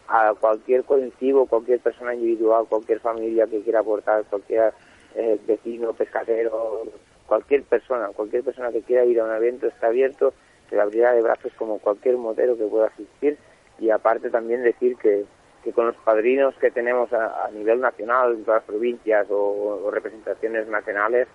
[0.09, 4.73] a cualquier colectivo, cualquier persona individual, cualquier familia que quiera aportar, cualquier
[5.15, 6.83] eh, vecino, pescadero,
[7.27, 10.35] cualquier persona, cualquier persona que quiera ir a un evento está abierto
[10.69, 13.39] se le abrirá de brazos como cualquier motero que pueda asistir.
[13.79, 15.25] Y aparte también decir que,
[15.63, 20.69] que con los padrinos que tenemos a, nivel nacional en todas las provincias o, representaciones
[20.69, 21.29] nacionales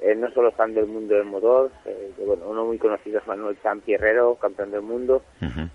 [0.00, 3.58] eh, no solo están del mundo del motor, eh, bueno, uno muy conocido es Manuel
[3.62, 5.22] Champierrero, campeón del mundo,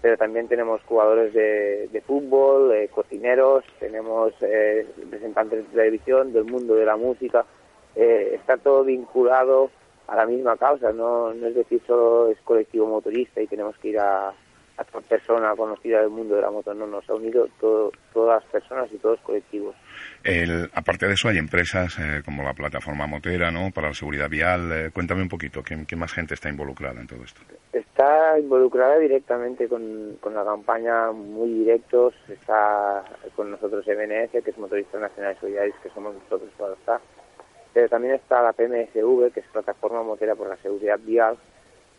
[0.02, 6.76] pero también tenemos jugadores de, de fútbol, eh, cocineros, tenemos representantes de televisión, del mundo
[6.76, 7.46] de la música,
[7.96, 9.70] está todo vinculado
[10.08, 13.90] a la misma causa, no, no es decir solo es colectivo motorista y tenemos que
[13.90, 14.34] ir a,
[14.78, 18.44] a toda persona conocida del mundo de la moto, no, nos ha unido todo, todas
[18.44, 19.76] las personas y todos los colectivos.
[20.24, 23.72] El, aparte de eso hay empresas eh, como la plataforma motera, ¿no?
[23.72, 27.24] Para la seguridad vial, eh, cuéntame un poquito, ¿qué, más gente está involucrada en todo
[27.24, 27.42] esto?
[27.72, 33.04] Está involucrada directamente con, con la campaña, muy directos, está
[33.36, 37.00] con nosotros MNS, que es Motoristas Nacionales Solidarios, que somos nosotros para estar
[37.76, 41.38] pero también está la PMSV, que es Plataforma Motera por la Seguridad Vial,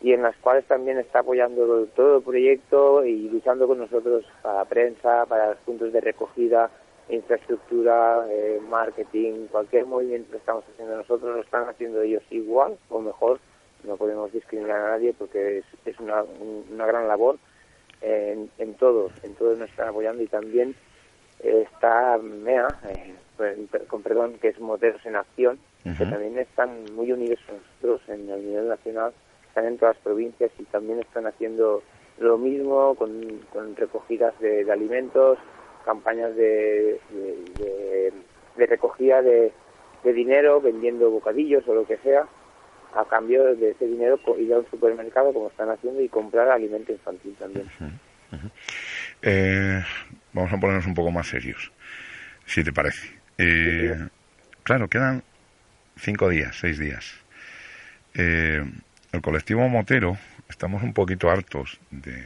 [0.01, 4.65] y en las cuales también está apoyando todo el proyecto y luchando con nosotros para
[4.65, 6.69] prensa, para los puntos de recogida,
[7.09, 12.99] infraestructura, eh, marketing, cualquier movimiento que estamos haciendo nosotros lo están haciendo ellos igual o
[12.99, 13.39] mejor.
[13.83, 16.23] No podemos discriminar a nadie porque es, una,
[16.71, 17.37] una gran labor
[18.01, 20.75] en, en todos, en todos nos están apoyando y también
[21.39, 23.15] está MEA, eh,
[23.87, 25.59] con perdón, que es Moteros en Acción,
[25.97, 29.13] que también están muy unidos nosotros en el nivel nacional,
[29.57, 31.81] están en todas las provincias y también están haciendo
[32.19, 33.41] lo mismo con,
[33.75, 35.39] recogidas de, alimentos,
[35.83, 36.99] campañas de,
[38.55, 39.51] de, recogida de,
[40.03, 42.25] dinero, vendiendo bocadillos o lo que sea,
[42.95, 46.91] a cambio de ese dinero ir a un supermercado como están haciendo y comprar alimento
[46.91, 47.67] infantil también.
[49.23, 49.83] Eh,
[50.33, 51.71] vamos a ponernos un poco más serios,
[52.45, 53.19] si te parece.
[53.37, 54.07] Eh,
[54.63, 55.23] claro, quedan
[55.97, 57.19] cinco días, seis días.
[58.13, 58.63] Eh,
[59.11, 60.17] el colectivo motero
[60.49, 62.25] estamos un poquito hartos de,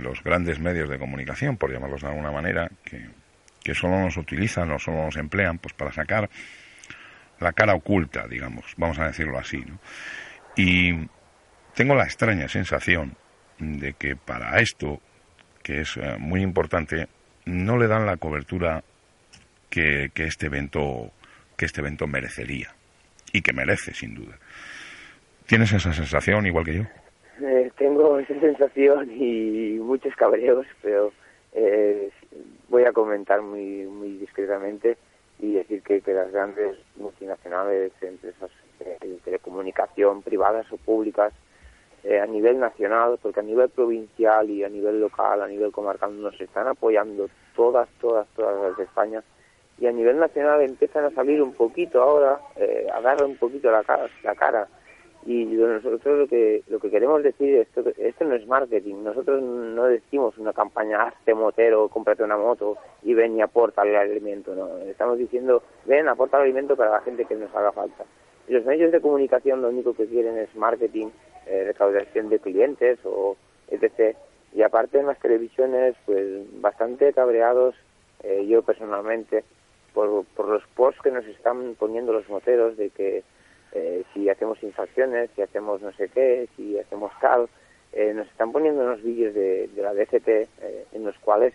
[0.00, 3.06] los grandes medios de comunicación, por llamarlos de alguna manera, que,
[3.62, 6.28] que solo nos utilizan o solo nos emplean pues para sacar
[7.40, 9.64] la cara oculta, digamos, vamos a decirlo así.
[10.56, 11.08] Y
[11.74, 13.16] tengo la extraña sensación
[13.58, 15.00] de que para esto,
[15.62, 17.08] que es eh, muy importante,
[17.44, 18.84] no le dan la cobertura
[19.68, 21.12] que, este evento
[21.56, 22.74] que este evento merecería
[23.32, 24.38] y que merece sin duda.
[25.46, 26.82] ¿Tienes esa sensación igual que yo?
[27.40, 31.12] Eh, tengo esa sensación y muchos cabreos, pero
[31.52, 32.10] eh,
[32.68, 34.96] voy a comentar muy muy discretamente
[35.38, 41.32] y decir que, que las grandes multinacionales, empresas de telecomunicación, privadas o públicas,
[42.04, 46.20] eh, a nivel nacional, porque a nivel provincial y a nivel local, a nivel comarcal,
[46.20, 49.22] nos están apoyando todas, todas, todas las de España
[49.78, 53.70] y a nivel nacional empiezan a salir un poquito ahora, eh, a dar un poquito
[53.70, 54.68] la cara, la cara.
[55.24, 59.04] Y nosotros lo que lo que queremos decir es esto, esto no es marketing.
[59.04, 63.94] Nosotros no decimos una campaña hazte motero, cómprate una moto y ven y aporta el
[63.94, 64.54] alimento.
[64.54, 68.04] No, estamos diciendo ven aporta el alimento para la gente que nos haga falta.
[68.48, 71.08] Y los medios de comunicación lo único que quieren es marketing,
[71.46, 73.36] eh, recaudación de clientes o
[73.68, 74.16] etc.
[74.52, 76.26] Y aparte en las televisiones, pues
[76.60, 77.76] bastante cabreados,
[78.24, 79.44] eh, yo personalmente,
[79.94, 83.22] por, por los posts que nos están poniendo los moteros de que
[83.72, 87.48] eh, si hacemos infracciones, si hacemos no sé qué, si hacemos tal,
[87.92, 91.54] eh, nos están poniendo unos vídeos de, de la DCT eh, en los cuales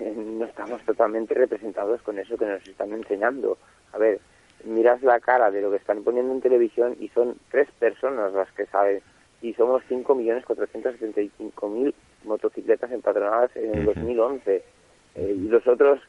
[0.00, 3.56] no estamos totalmente representados con eso que nos están enseñando.
[3.92, 4.20] A ver,
[4.64, 8.50] miras la cara de lo que están poniendo en televisión y son tres personas las
[8.52, 9.00] que saben.
[9.42, 14.62] Y somos 5.475.000 motocicletas empadronadas en el 2011
[15.16, 16.00] y los otros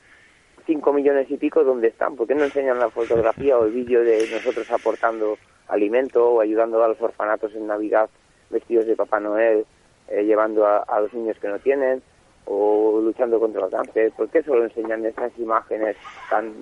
[0.68, 2.16] 5 millones y pico, ¿dónde están?
[2.18, 5.38] ¿Por qué no enseñan la fotografía o el vídeo de nosotros aportando
[5.70, 8.10] alimento o ayudando a los orfanatos en Navidad
[8.50, 9.66] vestidos de Papá Noel,
[10.10, 12.02] eh, llevando a, los niños que no tienen
[12.46, 14.12] o luchando contra el cáncer?
[14.12, 15.96] ¿Por qué solo enseñan esas imágenes
[16.30, 16.54] tan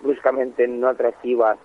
[0.00, 1.58] bruscamente no atractivas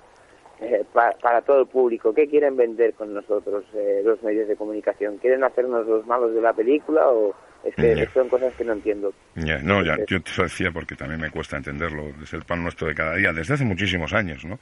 [0.60, 2.14] eh, para todo el público?
[2.14, 5.18] ¿Qué quieren vender con nosotros eh, los medios de comunicación?
[5.18, 9.14] ¿Quieren hacernos los malos de la película o, Es que son cosas que no entiendo.
[9.36, 12.14] no, ya, yo te lo decía porque también me cuesta entenderlo.
[12.22, 14.60] Es el pan nuestro de cada día, desde hace muchísimos años, ¿no?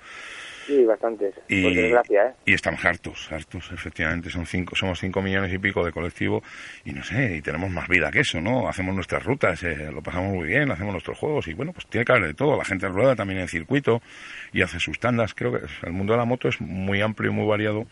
[0.67, 2.33] Sí, bastantes, y, por desgracia, ¿eh?
[2.45, 4.29] Y estamos hartos, hartos, efectivamente.
[4.29, 6.43] Son cinco, somos cinco millones y pico de colectivo
[6.83, 8.67] y no sé, y tenemos más vida que eso, ¿no?
[8.67, 12.03] Hacemos nuestras rutas, eh, lo pasamos muy bien, hacemos nuestros juegos y bueno, pues tiene
[12.03, 12.57] que haber de todo.
[12.57, 14.01] La gente rueda también en circuito
[14.51, 15.33] y hace sus tandas.
[15.33, 17.85] Creo que el mundo de la moto es muy amplio y muy variado,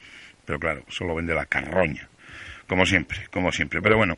[0.44, 2.10] pero claro, solo vende la carroña.
[2.68, 3.82] Como siempre, como siempre.
[3.82, 4.16] Pero bueno,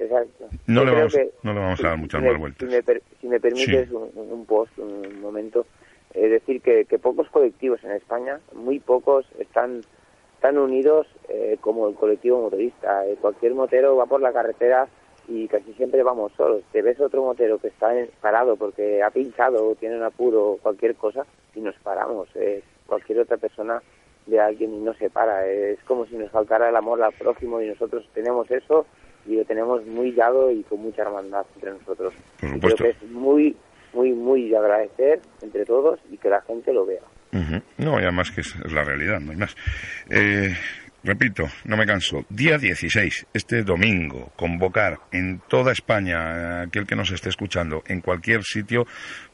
[0.67, 2.69] no le, vamos, no le vamos a dar muchas más vueltas.
[3.19, 5.65] Si me, permites un post, un momento
[6.17, 9.81] es decir, que, pocos colectivos en España, muy pocos, están
[10.41, 13.05] tan unidos eh, como el colectivo motorista.
[13.05, 14.87] Eh, cualquier motero va por la carretera
[15.27, 16.63] y casi siempre vamos solos.
[16.71, 20.57] Te ves otro motero que está parado porque ha pinchado o tiene un apuro o
[20.57, 22.29] cualquier cosa y nos paramos.
[22.35, 23.81] Eh, cualquier otra persona
[24.27, 25.47] de alguien y no se para.
[25.47, 28.85] es como si nos faltara el amor al prójimo y nosotros tenemos eso
[29.25, 32.13] y lo tenemos muy llado y con mucha hermandad entre nosotros.
[32.39, 33.55] creo que es muy
[33.93, 37.01] muy, muy de agradecer entre todos y que la gente lo vea.
[37.77, 39.55] No, y además que es, la realidad, no hay más.
[40.09, 40.55] Eh,
[41.03, 47.11] repito, no me canso, día 16, este domingo, convocar en toda España, aquel que nos
[47.11, 48.85] esté escuchando, en cualquier sitio,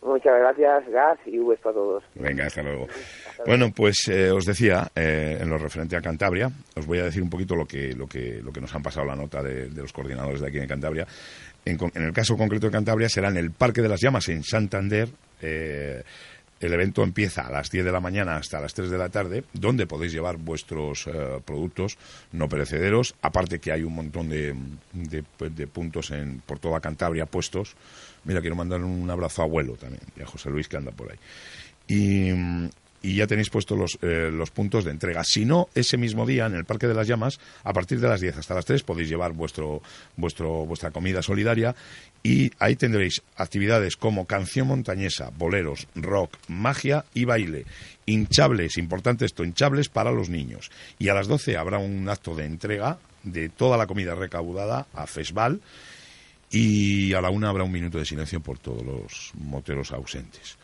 [0.00, 2.04] Muchas gracias, Gas, y un beso a todos.
[2.14, 2.86] Venga, hasta luego.
[3.44, 7.22] Bueno, pues eh, os decía, eh, en lo referente a Cantabria, os voy a decir
[7.22, 9.92] un poquito lo que, lo que, lo que nos han pasado la nota de, los
[9.92, 11.06] coordinadores de aquí en Cantabria.
[11.64, 15.08] En, el caso concreto de Cantabria será en el Parque de las Llamas, en Santander.
[15.42, 16.02] Eh,
[16.60, 19.44] el evento empieza a las 10 de la mañana hasta las 3 de la tarde,
[19.52, 21.08] donde podéis llevar vuestros
[21.44, 21.98] productos
[22.32, 24.54] no perecederos, aparte que hay un montón de,
[24.92, 27.76] de, puntos en, por toda Cantabria puestos.
[28.24, 31.10] Mira, quiero mandar un abrazo a abuelo también, y a José Luis que anda por
[31.10, 31.18] ahí.
[31.86, 32.32] Y,
[33.02, 35.22] y ya tenéis puestos los, eh, los, puntos de entrega.
[35.24, 38.20] Si no, ese mismo día en el Parque de las Llamas, a partir de las
[38.20, 39.82] 10 hasta las 3 podéis llevar vuestro,
[40.16, 41.74] vuestro, vuestra comida solidaria
[42.22, 47.64] y ahí tendréis actividades como canción montañesa, boleros, rock, magia y baile.
[48.06, 50.70] Hinchables, importante esto, hinchables para los niños.
[50.98, 55.06] Y a las 12 habrá un acto de entrega de toda la comida recaudada a
[55.06, 55.60] FESVAL
[56.50, 60.56] y a la una habrá un minuto de silencio por todos los moteros ausentes.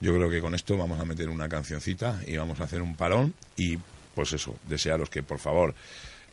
[0.00, 2.96] Yo creo que con esto vamos a meter una cancioncita y vamos a hacer un
[2.96, 3.78] parón y
[4.14, 5.74] pues eso, desearos que por favor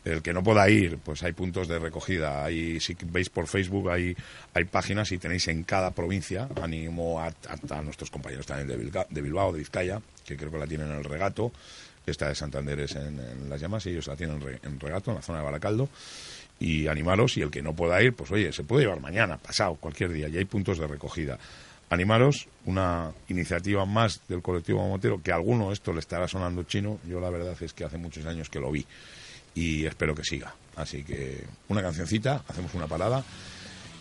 [0.05, 2.43] el que no pueda ir, pues hay puntos de recogida.
[2.43, 4.15] Hay, si veis por Facebook, hay,
[4.53, 6.49] hay páginas y tenéis en cada provincia.
[6.61, 7.31] Animo a,
[7.81, 10.97] nuestros compañeros también de Bilbao, de Bilbao, de Vizcaya, que creo que la tienen en
[10.97, 11.51] el regato.
[12.05, 15.21] Esta de Santander es en, las llamas y ellos la tienen en regato, en la
[15.21, 15.87] zona de Baracaldo.
[16.59, 19.75] Y animaros, y el que no pueda ir, pues oye, se puede llevar mañana, pasado,
[19.75, 21.39] cualquier día, y hay puntos de recogida
[21.89, 26.99] animaros, una iniciativa más del colectivo Motero, que a alguno esto le estará sonando chino,
[27.07, 28.85] yo la verdad es que hace muchos años que lo vi
[29.55, 30.55] y espero que siga.
[30.75, 33.23] Así que una cancioncita, hacemos una parada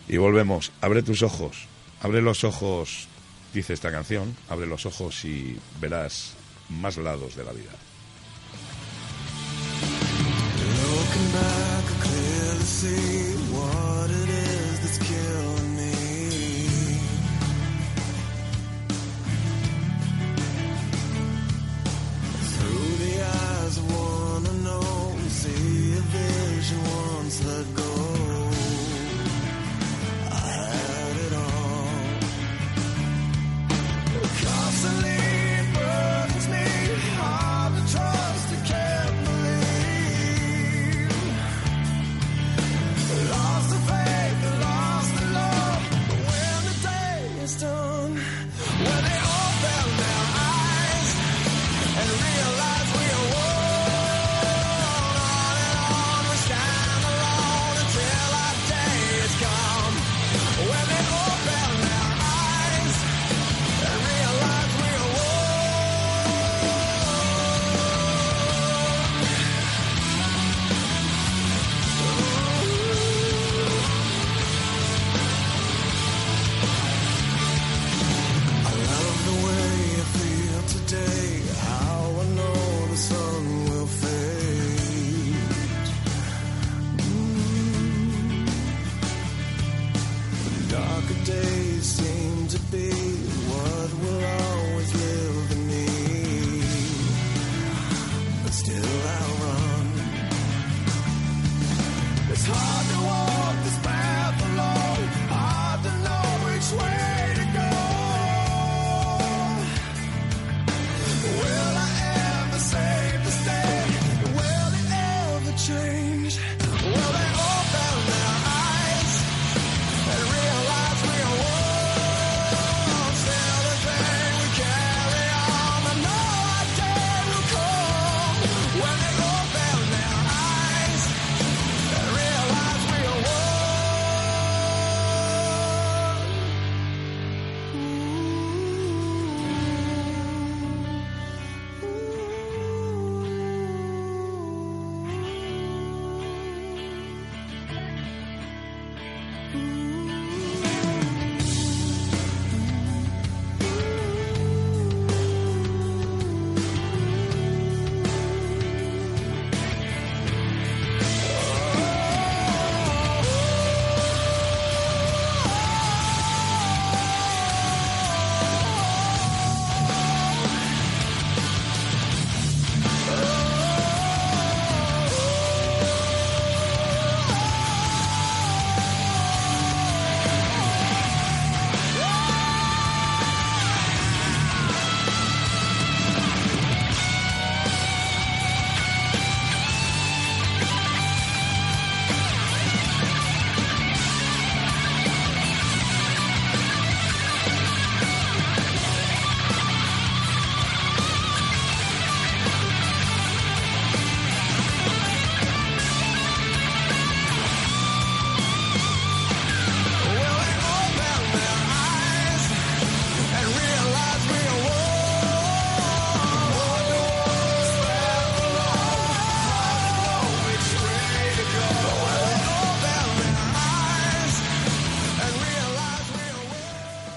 [0.07, 0.71] y volvemos.
[0.81, 1.67] Abre tus ojos,
[2.03, 3.07] Abre los ojos,
[3.53, 6.33] dice esta canción, abre los ojos y verás
[6.67, 7.71] más lados de la vida.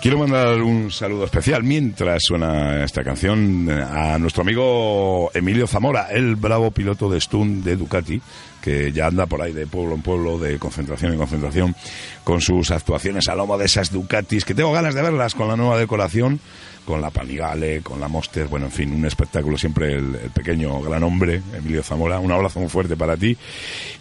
[0.07, 6.37] Quiero mandar un saludo especial mientras suena esta canción a nuestro amigo Emilio Zamora, el
[6.37, 8.23] bravo piloto de Stun de Ducati,
[8.63, 11.75] que ya anda por ahí de pueblo en pueblo, de concentración en concentración,
[12.23, 15.57] con sus actuaciones a lomo de esas Ducatis, que tengo ganas de verlas con la
[15.57, 16.39] nueva decoración
[16.87, 21.03] con la Panigale, con la Monster, bueno, en fin, un espectáculo siempre el, pequeño gran
[21.03, 23.37] hombre, Emilio Zamora, un abrazo muy fuerte para ti.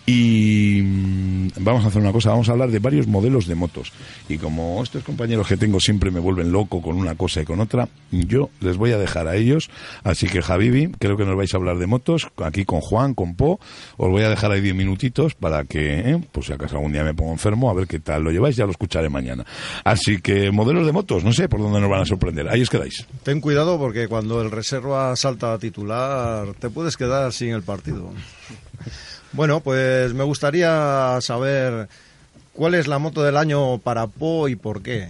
[0.06, 3.92] Y mm, vamos a hacer una cosa, vamos a hablar de varios modelos de motos.
[4.30, 7.60] Y como estos compañeros que tengo siempre me vuelven loco con una cosa y con
[7.60, 9.70] otra, yo les voy a dejar a ellos.
[10.04, 13.36] Así que Javibi, creo que nos vais a hablar de motos, aquí con Juan, con
[13.36, 13.60] Po,
[13.98, 17.16] os voy a dejar ahí diez minutitos para que, pues si acaso algún día me
[17.16, 19.44] pongo enfermo, a ver qué tal lo lleváis, ya lo escucharé mañana.
[19.84, 22.48] Así que modelos de motos, no sé por dónde nos van a sorprender.
[22.48, 22.70] Ahí es
[23.24, 28.12] Ten cuidado porque cuando el reserva salta a titular te puedes quedar sin el partido.
[29.32, 31.90] Bueno, pues me gustaría saber
[32.54, 35.10] cuál es la moto del año para Po y por qué.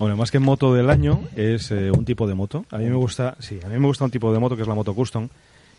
[0.00, 2.64] Bueno, más que moto del año es eh, un tipo de moto.
[2.70, 4.68] A mí me gusta, sí, a mí me gusta un tipo de moto que es
[4.68, 5.28] la moto custom.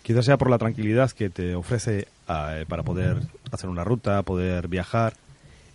[0.03, 3.17] Quizás sea por la tranquilidad que te ofrece eh, para poder
[3.51, 5.13] hacer una ruta, poder viajar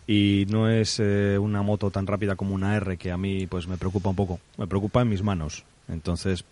[0.07, 3.67] y no es eh, una moto tan rápida como una R que a mí pues
[3.67, 4.41] me preocupa un poco.
[4.57, 5.65] Me preocupa en mis manos.
[5.89, 6.45] Entonces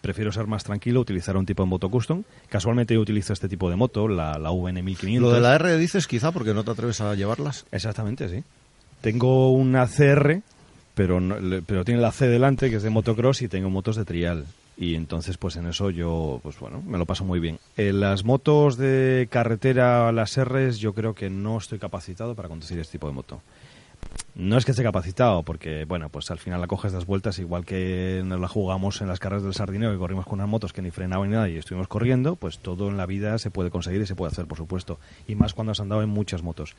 [0.00, 2.22] prefiero ser más tranquilo, utilizar un tipo de moto custom.
[2.48, 5.28] Casualmente yo utilizo este tipo de moto, la, la VN 1500.
[5.28, 7.66] Lo de la R dices quizá porque no te atreves a llevarlas.
[7.72, 8.44] Exactamente, sí.
[9.00, 10.42] Tengo una CR,
[10.94, 11.20] pero,
[11.66, 14.44] pero tiene la C delante, que es de motocross, y tengo motos de trial.
[14.80, 17.58] Y entonces, pues en eso yo, pues bueno, me lo paso muy bien.
[17.76, 22.78] En las motos de carretera, las Rs, yo creo que no estoy capacitado para conducir
[22.78, 23.42] este tipo de moto.
[24.34, 27.66] No es que esté capacitado, porque, bueno, pues al final la coges das vueltas, igual
[27.66, 30.80] que nos la jugamos en las carreras del Sardineo, que corrimos con unas motos que
[30.80, 34.00] ni frenaban ni nada y estuvimos corriendo, pues todo en la vida se puede conseguir
[34.00, 34.98] y se puede hacer, por supuesto.
[35.28, 36.74] Y más cuando has andado en muchas motos.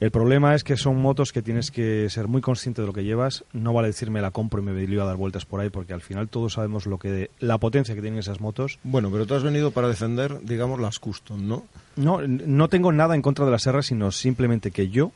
[0.00, 3.04] El problema es que son motos que tienes que ser muy consciente de lo que
[3.04, 3.44] llevas.
[3.52, 6.00] No vale decirme la compro y me voy a dar vueltas por ahí, porque al
[6.00, 8.78] final todos sabemos lo que la potencia que tienen esas motos.
[8.82, 11.64] Bueno, pero tú has venido para defender, digamos, las custom, ¿no?
[11.96, 15.12] No, no tengo nada en contra de las R, sino simplemente que yo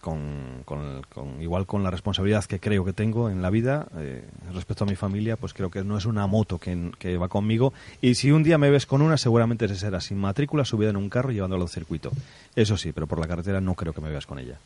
[0.00, 1.02] con, con,
[1.40, 4.96] igual con la responsabilidad que creo que tengo en la vida eh, respecto a mi
[4.96, 7.72] familia, pues creo que no es una moto que, va conmigo.
[8.00, 10.96] Y si un día me ves con una, seguramente se será sin matrícula, subida en
[10.96, 12.10] un carro y llevándolo al circuito.
[12.54, 14.58] Eso sí, pero por la carretera no creo que me veas con ella.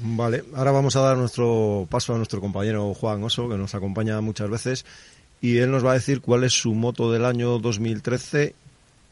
[0.00, 4.20] Vale, ahora vamos a dar nuestro paso a nuestro compañero Juan Oso, que nos acompaña
[4.20, 4.84] muchas veces,
[5.40, 8.54] y él nos va a decir cuál es su moto del año 2013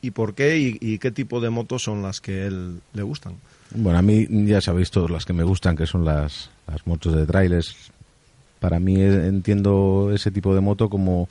[0.02, 3.36] y por qué y, y qué tipo de motos son las que él le gustan.
[3.70, 7.14] Bueno, a mí ya sabéis todos las que me gustan, que son las, las motos
[7.14, 7.74] de trailers.
[8.60, 11.28] Para mí entiendo ese tipo de moto como...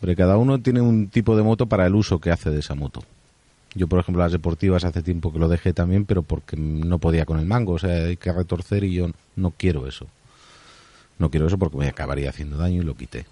[0.00, 2.74] Porque cada uno tiene un tipo de moto para el uso que hace de esa
[2.74, 3.02] moto.
[3.74, 7.26] Yo, por ejemplo, las deportivas hace tiempo que lo dejé también, pero porque no podía
[7.26, 7.74] con el mango.
[7.74, 10.06] O sea, hay que retorcer y yo no quiero eso.
[11.18, 13.26] No quiero eso porque me acabaría haciendo daño y lo quité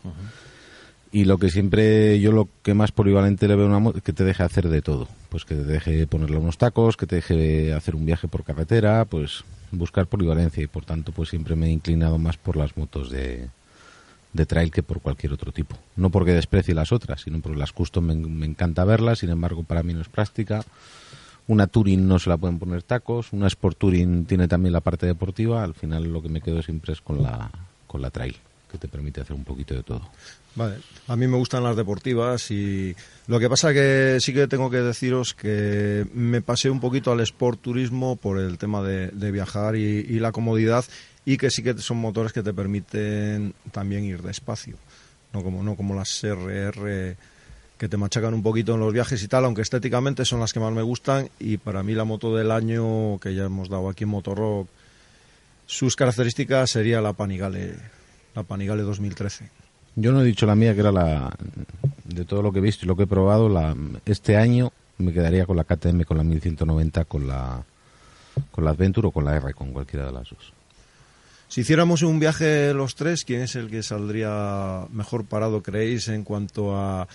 [1.11, 4.25] y lo que siempre yo lo que más polivalente le veo una moto que te
[4.25, 5.09] deje hacer de todo.
[5.29, 9.05] Pues que te deje ponerle unos tacos que te deje hacer un viaje por carretera
[9.05, 10.63] pues buscar polivalencia.
[10.63, 13.49] Y por tanto pues siempre me he inclinado más por las motos de,
[14.33, 15.77] de trail que por cualquier otro tipo.
[15.97, 19.21] No porque desprecie las otras sino porque las custom me, encanta verlas.
[19.21, 20.63] Sin embargo para mí no es práctica.
[21.47, 23.33] Una Touring no se la pueden poner tacos.
[23.33, 25.65] Una Sport Touring tiene también la parte deportiva.
[25.65, 27.51] Al final lo que me quedo siempre es con la
[27.87, 28.37] con la trail
[28.71, 30.03] que te permite hacer un poquito de todo
[30.59, 30.79] Vale.
[31.07, 32.97] A mí me gustan las deportivas y
[33.29, 37.21] lo que pasa que sí que tengo que deciros que me pasé un poquito al
[37.21, 40.85] sport turismo por el tema de, viajar y, la comodidad
[41.25, 44.79] y que sí que son motores que te permiten también ir despacio,
[45.33, 47.17] no como no como las RR
[47.79, 50.59] que te machacan un poquito en los viajes y tal, aunque estéticamente son las que
[50.59, 54.03] más me gustan y para mí la moto del año que ya hemos dado aquí
[54.03, 54.69] en Motorrock
[55.67, 57.77] sus características sería la Panigale,
[58.35, 59.58] la Panigale 2013.
[60.01, 61.37] Yo no he dicho la mía, que era la.
[62.05, 63.77] De todo lo que he visto y lo que he probado, la,
[64.07, 67.65] este año me quedaría con la KTM, con la 1190, con la,
[68.53, 70.53] con la Adventure o con la R, con cualquiera de las dos.
[71.49, 76.23] Si hiciéramos un viaje los tres, ¿quién es el que saldría mejor parado, creéis, en
[76.23, 77.09] cuanto a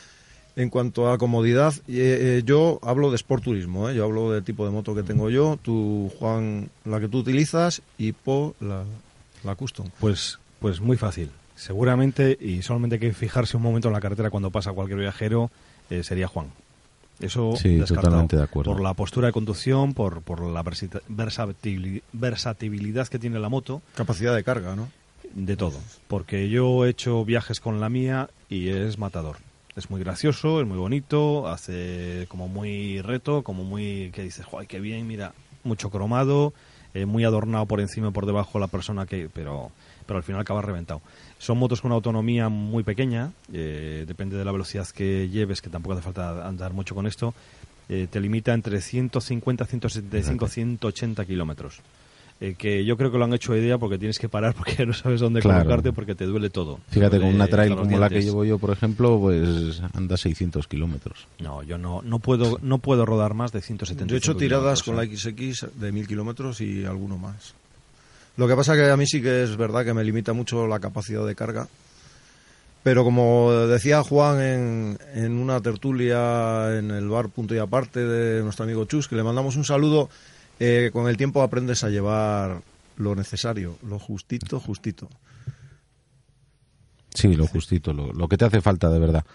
[0.55, 1.73] en cuanto a comodidad?
[1.87, 3.95] Eh, eh, yo hablo de sport turismo, ¿eh?
[3.95, 7.81] yo hablo del tipo de moto que tengo yo, tú, Juan, la que tú utilizas
[7.97, 8.83] y Po, la,
[9.43, 9.87] la custom.
[9.99, 11.29] Pues, pues muy fácil.
[11.55, 15.51] Seguramente, y solamente hay que fijarse un momento en la carretera cuando pasa cualquier viajero,
[15.89, 16.47] eh, sería Juan.
[17.19, 18.71] Eso sí, totalmente de acuerdo.
[18.71, 20.63] Por la postura de conducción, por, por la
[22.19, 23.81] versatilidad que tiene la moto.
[23.95, 24.89] Capacidad de carga, ¿no?
[25.33, 25.79] De todo.
[26.07, 29.37] Porque yo he hecho viajes con la mía y es matador.
[29.75, 34.11] Es muy gracioso, es muy bonito, hace como muy reto, como muy...
[34.13, 35.07] que dices, ¡ay, qué bien!
[35.07, 35.33] Mira,
[35.63, 36.53] mucho cromado,
[36.93, 39.29] eh, muy adornado por encima y por debajo la persona que...
[39.33, 39.71] pero
[40.05, 41.01] pero al final acaba reventado.
[41.37, 45.69] Son motos con una autonomía muy pequeña, eh, depende de la velocidad que lleves, que
[45.69, 47.33] tampoco hace falta andar mucho con esto,
[47.89, 51.81] eh, te limita entre 150, 175, 180 kilómetros.
[52.41, 54.93] Eh, que yo creo que lo han hecho idea porque tienes que parar porque no
[54.93, 56.79] sabes dónde colocarte porque te duele todo.
[56.89, 61.27] Fíjate, con una trail como la que llevo yo, por ejemplo, pues anda 600 kilómetros.
[61.39, 64.83] No, yo no, no, puedo, no puedo rodar más de 170 Yo he hecho tiradas
[64.83, 67.53] con la XX de 1000 kilómetros y alguno más.
[68.35, 70.79] Lo que pasa que a mí sí que es verdad que me limita mucho la
[70.79, 71.67] capacidad de carga.
[72.81, 78.43] Pero como decía Juan en, en una tertulia en el bar Punto y Aparte de
[78.43, 80.09] nuestro amigo Chus, que le mandamos un saludo,
[80.65, 82.61] eh, con el tiempo aprendes a llevar
[82.95, 85.09] lo necesario, lo justito, justito.
[87.13, 89.25] Sí, lo justito, lo, que te hace falta de verdad.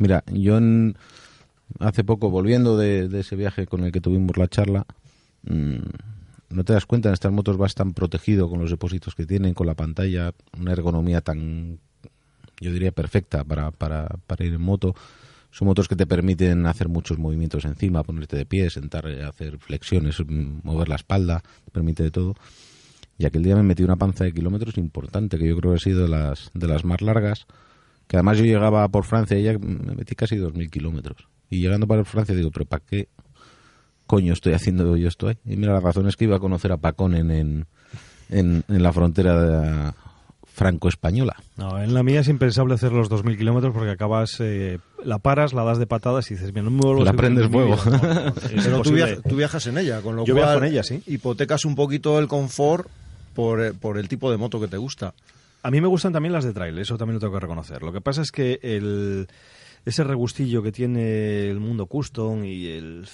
[0.00, 0.96] Mira, yo en,
[1.78, 4.86] hace poco, volviendo de, ese viaje con el que tuvimos la charla,
[5.42, 5.76] mm,
[6.48, 9.52] no te das cuenta, en estas motos vas tan protegido con los depósitos que tienen,
[9.52, 11.80] con la pantalla, una ergonomía tan,
[12.62, 14.94] yo diría, perfecta para, para, para ir en moto.
[15.50, 20.22] Son motos que te permiten hacer muchos movimientos encima, ponerte de pie, sentar, hacer flexiones,
[20.26, 22.34] mover la espalda, te permite de todo.
[23.16, 25.80] Y aquel día me metí una panza de kilómetros importante, que yo creo que ha
[25.80, 27.46] sido de las, de las más largas.
[28.06, 31.28] Que además yo llegaba por Francia y ya me metí casi 2.000 kilómetros.
[31.50, 33.08] Y llegando para Francia digo, pero ¿para qué
[34.06, 35.36] coño estoy haciendo yo esto ahí?
[35.44, 37.66] Y mira, la razón es que iba a conocer a Pacón en, en,
[38.30, 39.94] en, en la frontera
[40.58, 41.36] franco-española.
[41.56, 45.52] No, en la mía es impensable hacer los 2.000 kilómetros porque acabas, eh, la paras,
[45.52, 47.76] la das de patadas y dices, bien, no me vuelvo La prendes fuego.
[47.84, 48.92] No, no, Pero tú,
[49.28, 51.00] tú viajas en ella, con lo Yo cual viajo en ella, sí.
[51.06, 52.88] hipotecas un poquito el confort
[53.34, 55.14] por, eh, por el tipo de moto que te gusta.
[55.62, 57.82] A mí me gustan también las de trail, eso también lo tengo que reconocer.
[57.82, 59.28] Lo que pasa es que el,
[59.84, 63.08] ese regustillo que tiene el mundo custom y el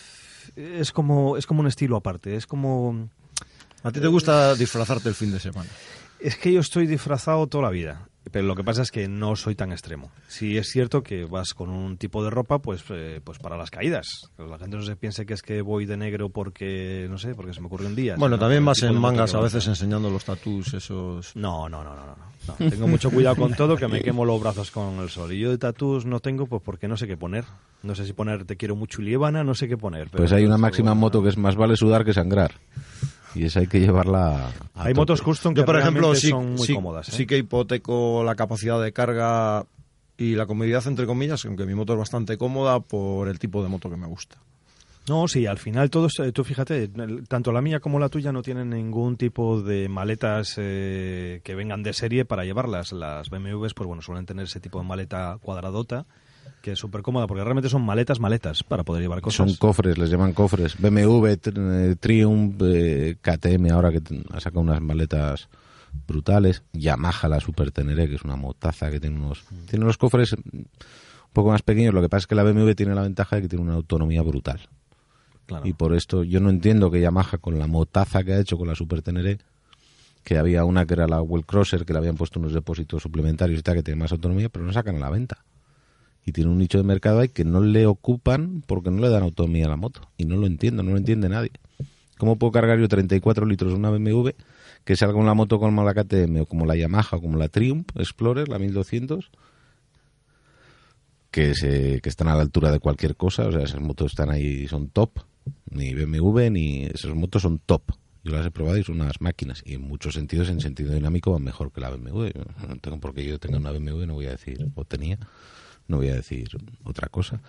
[0.57, 3.09] es como es como un estilo aparte, es como
[3.82, 5.68] A ti te gusta disfrazarte el fin de semana.
[6.24, 9.36] Es que yo estoy disfrazado toda la vida, pero lo que pasa es que no
[9.36, 10.10] soy tan extremo.
[10.26, 13.70] Sí es cierto que vas con un tipo de ropa, pues, eh, pues para las
[13.70, 14.06] caídas.
[14.38, 17.52] La gente no se piense que es que voy de negro porque, no sé, porque
[17.52, 18.16] se me ocurrió un día.
[18.16, 21.36] Bueno, también vas en mangas a veces enseñando los tatús, esos...
[21.36, 22.70] No, no, no, no, no, no.
[22.70, 25.30] Tengo mucho cuidado con todo, que me quemo los brazos con el sol.
[25.30, 27.44] Y yo de tatús no tengo, pues porque no sé qué poner.
[27.82, 30.08] No sé si poner te quiero mucho y liébana, no sé qué poner.
[30.08, 32.52] pero Pues hay una máxima en moto que es más vale sudar que sangrar.
[33.35, 34.95] Y esa hay que llevarla a Hay tope.
[34.95, 37.09] motos custom que Yo, por ejemplo, sí, son muy sí- cómodas.
[37.09, 37.12] ¿eh?
[37.12, 39.66] sí que hipoteco la capacidad de carga
[40.16, 43.68] y la comodidad, entre comillas, aunque mi moto es bastante cómoda por el tipo de
[43.68, 44.37] moto que me gusta.
[45.09, 46.89] No, sí, al final todos, eh, tú fíjate,
[47.28, 51.82] tanto la mía como la tuya no tienen ningún tipo de maletas eh, que vengan
[51.82, 52.93] de serie para llevarlas.
[52.93, 56.07] Las BMWs, pues bueno, suelen tener ese tipo de maleta cuadradota
[56.64, 59.36] que es súper cómoda porque realmente son maletas, maletas para poder llevar cosas.
[59.36, 60.80] Son cofres, les llaman cofres.
[60.80, 64.00] BMW, eh, Triumph, eh, KTM, ahora que
[64.32, 65.50] ha sacado unas maletas
[66.08, 66.62] brutales.
[66.72, 70.56] Yamaha, la Super Teneré, que es una motaza que tiene unos, tiene unos cofres mm,
[70.56, 70.66] un
[71.34, 71.92] poco más pequeños.
[71.92, 74.22] Lo que pasa es que la BMW tiene la ventaja de que tiene una autonomía
[74.22, 74.60] brutal.
[75.44, 75.68] Claro.
[75.68, 78.68] Y por esto yo no entiendo que Yamaha, con la motaza que ha hecho con
[78.68, 79.36] la Super Teneré,
[80.22, 83.60] que había una que era la Well Crosser, que le habían puesto unos depósitos suplementarios
[83.60, 85.44] y tal, que tiene más autonomía, pero no sacan a la venta.
[86.24, 89.22] Y tiene un nicho de mercado ahí que no le ocupan porque no le dan
[89.22, 90.08] autonomía a la moto.
[90.16, 91.52] Y no lo entiendo, no lo entiende nadie.
[92.18, 94.30] ¿Cómo puedo cargar yo 34 litros de una BMW
[94.84, 97.88] que salga una moto como la KTM o como la Yamaha o como la Triumph
[97.96, 99.30] Explorer, la 1200?
[101.30, 104.30] Que, se, que están a la altura de cualquier cosa, o sea, esas motos están
[104.30, 105.18] ahí, son top.
[105.70, 107.82] Ni BMW ni esas motos son top.
[108.22, 109.62] Yo las he probado y son unas máquinas.
[109.66, 112.28] Y en muchos sentidos, en sentido dinámico, van mejor que la BMW.
[112.68, 115.18] No tengo por qué yo tenga una BMW, no voy a decir, o tenía,
[115.89, 116.49] no voy a decir
[116.85, 117.41] otra cosa.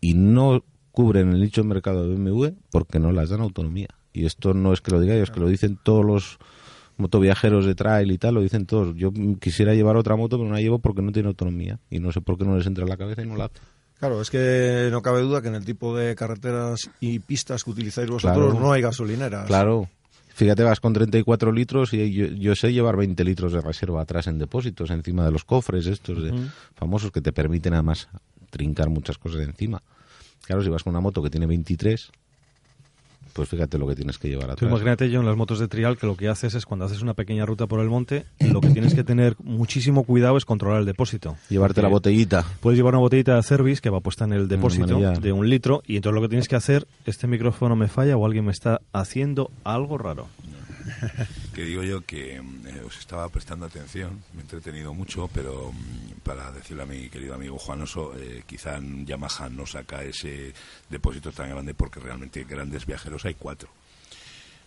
[0.00, 3.88] Y no cubren el nicho de mercado de BMW porque no las dan autonomía.
[4.12, 6.38] Y esto no es que lo diga yo, es que lo dicen todos los
[6.96, 8.96] motoviajeros de trail y tal, lo dicen todos.
[8.96, 11.78] Yo quisiera llevar otra moto, pero no la llevo porque no tiene autonomía.
[11.90, 13.60] Y no sé por qué no les entra en la cabeza y no la hacen.
[13.98, 17.70] Claro, es que no cabe duda que en el tipo de carreteras y pistas que
[17.70, 18.60] utilizáis vosotros Claro.
[18.60, 19.46] no hay gasolineras.
[19.46, 19.88] Claro.
[20.36, 24.26] Fíjate, vas con 34 litros y yo, yo sé llevar 20 litros de reserva atrás
[24.26, 26.30] en depósitos, encima de los cofres estos de
[26.74, 28.10] famosos que te permiten además
[28.50, 29.82] trincar muchas cosas encima.
[30.44, 32.12] Claro, si vas con una moto que tiene 23,
[33.36, 34.70] pues fíjate lo que tienes que llevar Tú atrás.
[34.70, 37.12] imagínate yo en las motos de trial que lo que haces es cuando haces una
[37.14, 40.86] pequeña ruta por el monte, lo que tienes que tener muchísimo cuidado es controlar el
[40.86, 41.36] depósito.
[41.50, 42.44] Llevarte la botellita.
[42.60, 45.20] Puedes llevar una botellita de Cervis que va puesta en el depósito manillar.
[45.20, 48.24] de un litro y entonces lo que tienes que hacer, este micrófono me falla o
[48.24, 50.28] alguien me está haciendo algo raro.
[51.56, 55.72] que digo yo que mm, eh, os estaba prestando atención, me he entretenido mucho, pero
[55.72, 60.52] mm, para decirle a mi querido amigo Juanoso, eh, quizá Yamaha no saca ese
[60.90, 63.70] depósito tan grande porque realmente grandes viajeros hay cuatro.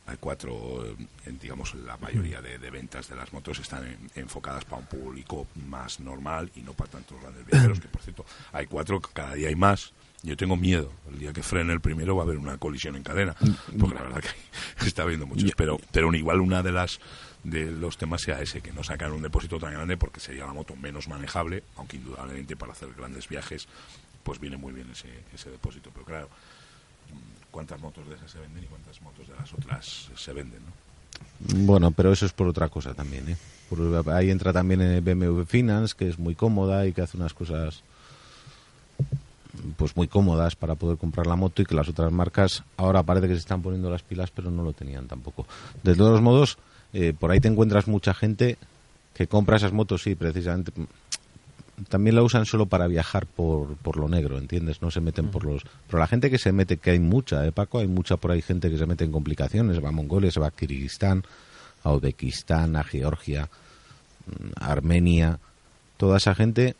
[0.08, 0.96] Hay cuatro, eh,
[1.40, 6.00] digamos, la mayoría de, ventas de las motos están en- enfocadas para un público más
[6.00, 9.56] normal y no para tantos grandes viajeros, que por cierto, hay cuatro, cada día hay
[9.56, 9.94] más.
[10.22, 13.04] Yo tengo miedo, el día que frene el primero va a haber una colisión en
[13.04, 13.36] cadena,
[13.80, 17.00] porque la verdad que está habiendo muchos, pero, pero igual una de las
[17.46, 20.52] de los temas sea ese, que no sacan un depósito tan grande porque sería la
[20.52, 23.68] moto menos manejable, aunque indudablemente para hacer grandes viajes
[24.24, 26.30] pues viene muy bien ese, ese depósito, pero claro,
[27.50, 31.66] cuántas motos de esas se venden y cuántas motos de las otras se venden, ¿no?
[31.66, 33.38] Bueno, pero eso es por otra cosa también, ¿eh?
[33.70, 37.34] Por- ahí entra también eh, BMW Finance, que es muy cómoda y que hace unas
[37.34, 37.84] cosas
[39.78, 43.28] pues muy cómodas para poder comprar la moto y que las otras marcas ahora parece
[43.28, 45.46] que se están poniendo las pilas, pero no lo tenían tampoco.
[45.84, 46.58] De todos modos,
[46.94, 48.58] eh, por ahí te encuentras mucha gente
[49.14, 50.72] que compra esas motos, sí, precisamente.
[51.88, 54.82] También la usan solo para viajar por, por lo negro, ¿entiendes?
[54.82, 55.64] No se meten por los...
[55.88, 57.80] Pero la gente que se mete, que hay mucha, ¿eh, Paco?
[57.80, 60.48] Hay mucha por ahí gente que se mete en complicaciones, va a Mongolia, se va
[60.48, 61.24] a Kirguistán,
[61.84, 63.50] a Uzbekistán, a Georgia,
[64.26, 65.40] mm, a Armenia,
[65.98, 66.76] toda esa gente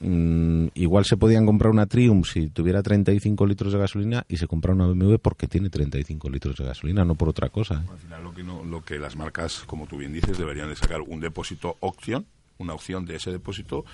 [0.00, 4.46] mm, igual se podían comprar una Triumph si tuviera 35 litros de gasolina y se
[4.46, 7.74] compra una BMW porque tiene 35 litros de gasolina, no por otra cosa.
[7.74, 7.90] ¿eh?
[7.90, 10.76] Al final lo que, no, lo que las marcas, como tú bien dices, deberían de
[10.76, 12.26] sacar un depósito opción,
[12.58, 13.84] una opción de ese depósito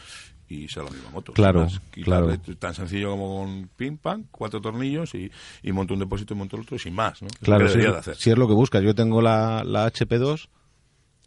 [0.48, 1.32] y sea la misma moto.
[1.32, 2.38] Claro, claro.
[2.59, 5.30] Tan sencillo como con pim pam, cuatro tornillos y,
[5.62, 7.28] y monto un depósito y monto el otro sin más, ¿no?
[7.42, 8.16] Claro, si, de hacer.
[8.16, 8.82] si es lo que buscas.
[8.82, 10.48] Yo tengo la, la HP2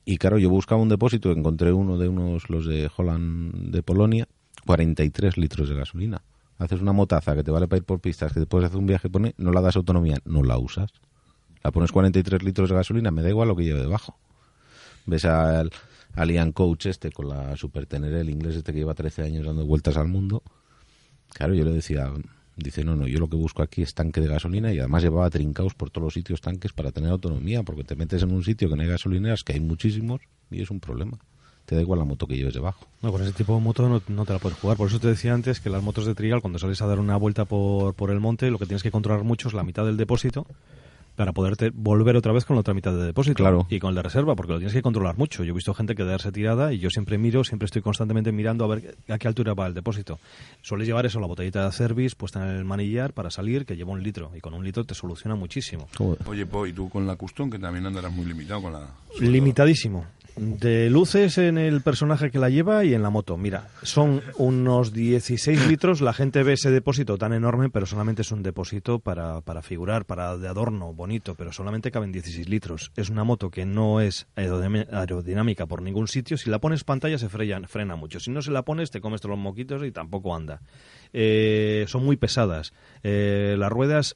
[0.05, 4.27] y claro, yo buscaba un depósito, encontré uno de unos, los de Holland de Polonia,
[4.65, 6.21] 43 litros de gasolina.
[6.57, 8.85] Haces una motaza que te vale para ir por pistas, que después de hacer un
[8.85, 10.91] viaje pone, no la das autonomía, no la usas.
[11.63, 14.17] La pones 43 litros de gasolina, me da igual lo que lleve debajo.
[15.05, 15.71] Ves al,
[16.15, 19.45] al Ian Coach este con la Super Tenere, el inglés este que lleva 13 años
[19.45, 20.43] dando vueltas al mundo.
[21.33, 22.11] Claro, yo le decía,
[22.57, 25.29] dice, no, no, yo lo que busco aquí es tanque de gasolina y además llevaba
[25.29, 28.69] trincaos por todos los sitios tanques para tener autonomía, porque te metes en un sitio
[28.69, 31.17] que no hay gasolineras, que hay muchísimos, y es un problema.
[31.69, 32.87] Te da igual la moto que lleves debajo.
[33.03, 34.75] No, con ese tipo de moto no, no te la puedes jugar.
[34.75, 37.15] Por eso te decía antes que las motos de trial, cuando sales a dar una
[37.15, 39.95] vuelta por, por el monte, lo que tienes que controlar mucho es la mitad del
[39.95, 40.47] depósito
[41.15, 43.35] para poderte volver otra vez con la otra mitad de depósito.
[43.35, 43.67] Claro.
[43.69, 45.43] Y con el de reserva, porque lo tienes que controlar mucho.
[45.43, 48.67] Yo he visto gente quedarse tirada y yo siempre miro, siempre estoy constantemente mirando a
[48.69, 50.17] ver a qué altura va el depósito.
[50.63, 53.91] Sueles llevar eso, la botellita de service puesta en el manillar para salir, que lleva
[53.91, 54.31] un litro.
[54.33, 55.87] Y con un litro te soluciona muchísimo.
[56.25, 58.87] Oye, Po, y tú con la custom, que también andarás muy limitado con la...
[59.19, 60.07] Limitadísimo.
[60.41, 63.35] De luces en el personaje que la lleva y en la moto.
[63.35, 65.99] Mira, son unos 16 litros.
[65.99, 70.05] La gente ve ese depósito tan enorme, pero solamente es un depósito para, para figurar,
[70.05, 72.93] para de adorno, bonito, pero solamente caben 16 litros.
[72.95, 76.37] Es una moto que no es aerodinámica por ningún sitio.
[76.37, 78.21] Si la pones pantalla se frena, frena mucho.
[78.21, 80.61] Si no se la pones te comes todos los moquitos y tampoco anda.
[81.11, 82.71] Eh, son muy pesadas.
[83.03, 84.15] Eh, las ruedas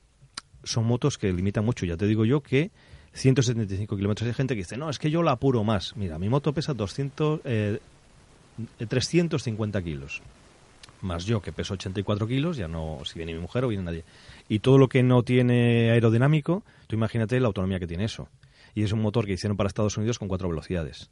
[0.63, 1.85] son motos que limitan mucho.
[1.85, 2.71] Ya te digo yo que
[3.13, 4.27] 175 kilómetros.
[4.27, 5.95] Hay gente que dice, no, es que yo la apuro más.
[5.95, 7.79] Mira, mi moto pesa 200, eh,
[8.87, 10.21] 350 kilos.
[11.01, 14.03] Más yo, que peso 84 kilos, ya no, si viene mi mujer o viene nadie.
[14.47, 18.29] Y todo lo que no tiene aerodinámico, tú imagínate la autonomía que tiene eso.
[18.73, 21.09] Y es un motor que hicieron para Estados Unidos con cuatro velocidades.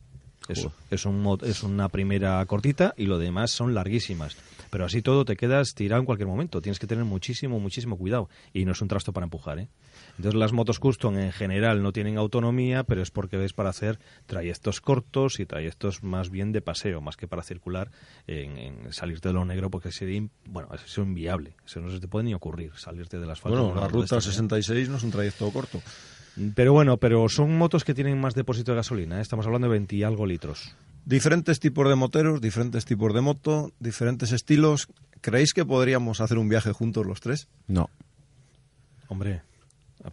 [0.48, 0.74] Eso.
[0.90, 4.38] Es, un, es una primera cortita y lo demás son larguísimas.
[4.72, 6.62] Pero así todo te quedas tirado en cualquier momento.
[6.62, 8.30] Tienes que tener muchísimo, muchísimo cuidado.
[8.54, 9.68] Y no es un trasto para empujar, ¿eh?
[10.18, 14.00] Entonces las motos custom en general no tienen autonomía, pero es porque ves para hacer
[14.26, 17.92] trayectos cortos y trayectos más bien de paseo, más que para circular
[18.28, 21.56] en, en salirte de lo negro, porque sería, bueno, eso es inviable.
[21.66, 23.64] Eso no se te puede ni ocurrir, salirte del asfalto.
[23.64, 24.32] Bueno, la de ruta estas, ¿eh?
[24.32, 25.82] 66 no es un trayecto corto.
[26.56, 29.20] Pero bueno, pero son motos que tienen más depósito de gasolina.
[29.20, 29.22] ¿eh?
[29.22, 30.76] Estamos hablando de 20 y algo litros.
[31.06, 34.88] Diferentes tipos de moteros, diferentes tipos de moto, diferentes estilos.
[35.20, 37.48] ¿Creéis que podríamos hacer un viaje juntos los tres?
[37.68, 37.90] No.
[39.08, 39.42] Hombre,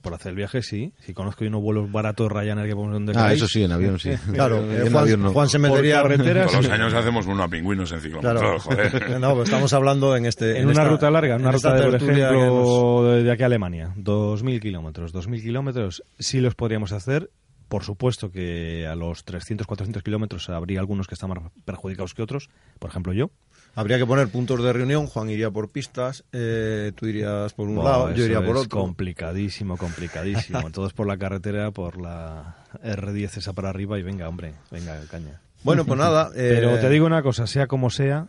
[0.03, 0.93] por hacer el viaje sí.
[1.01, 4.11] Si conozco unos vuelos baratos Ryanair que podemos donde Ah, eso sí, en avión sí.
[4.35, 5.33] Claro, En eh, Juan, avión no.
[5.33, 6.03] Juan se metería...
[6.03, 8.61] carretera, Todos los años hacemos uno a pingüinos en ciclomotor, Claro.
[8.61, 9.11] joder.
[9.21, 10.59] No, pero estamos hablando en este...
[10.59, 13.47] En, una esta- ruta larga, en una ruta de, por ejemplo, de, de aquí a
[13.47, 15.15] Alemania, 2.000 kilómetros.
[15.15, 17.31] 2.000 kilómetros sí los podríamos hacer.
[17.69, 22.23] Por supuesto que a los 300, 400 kilómetros habría algunos que están más perjudicados que
[22.23, 22.49] otros.
[22.79, 23.31] Por ejemplo, yo.
[23.79, 25.07] Habría que poner puntos de reunión.
[25.07, 28.81] Juan iría por pistas, eh, tú irías por un lado, yo iría por es otro.
[28.81, 30.69] complicadísimo, complicadísimo.
[30.73, 35.41] Todos por la carretera, por la R10 esa para arriba y venga, hombre, venga, caña.
[35.63, 36.33] Bueno, pues nada.
[36.35, 38.27] eh, Pero te digo una cosa, sea como sea,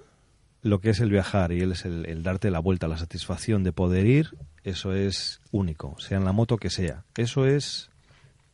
[0.62, 3.64] lo que es el viajar y el, es el, el darte la vuelta, la satisfacción
[3.64, 7.06] de poder ir, eso es único, sea en la moto que sea.
[7.18, 7.90] Eso es...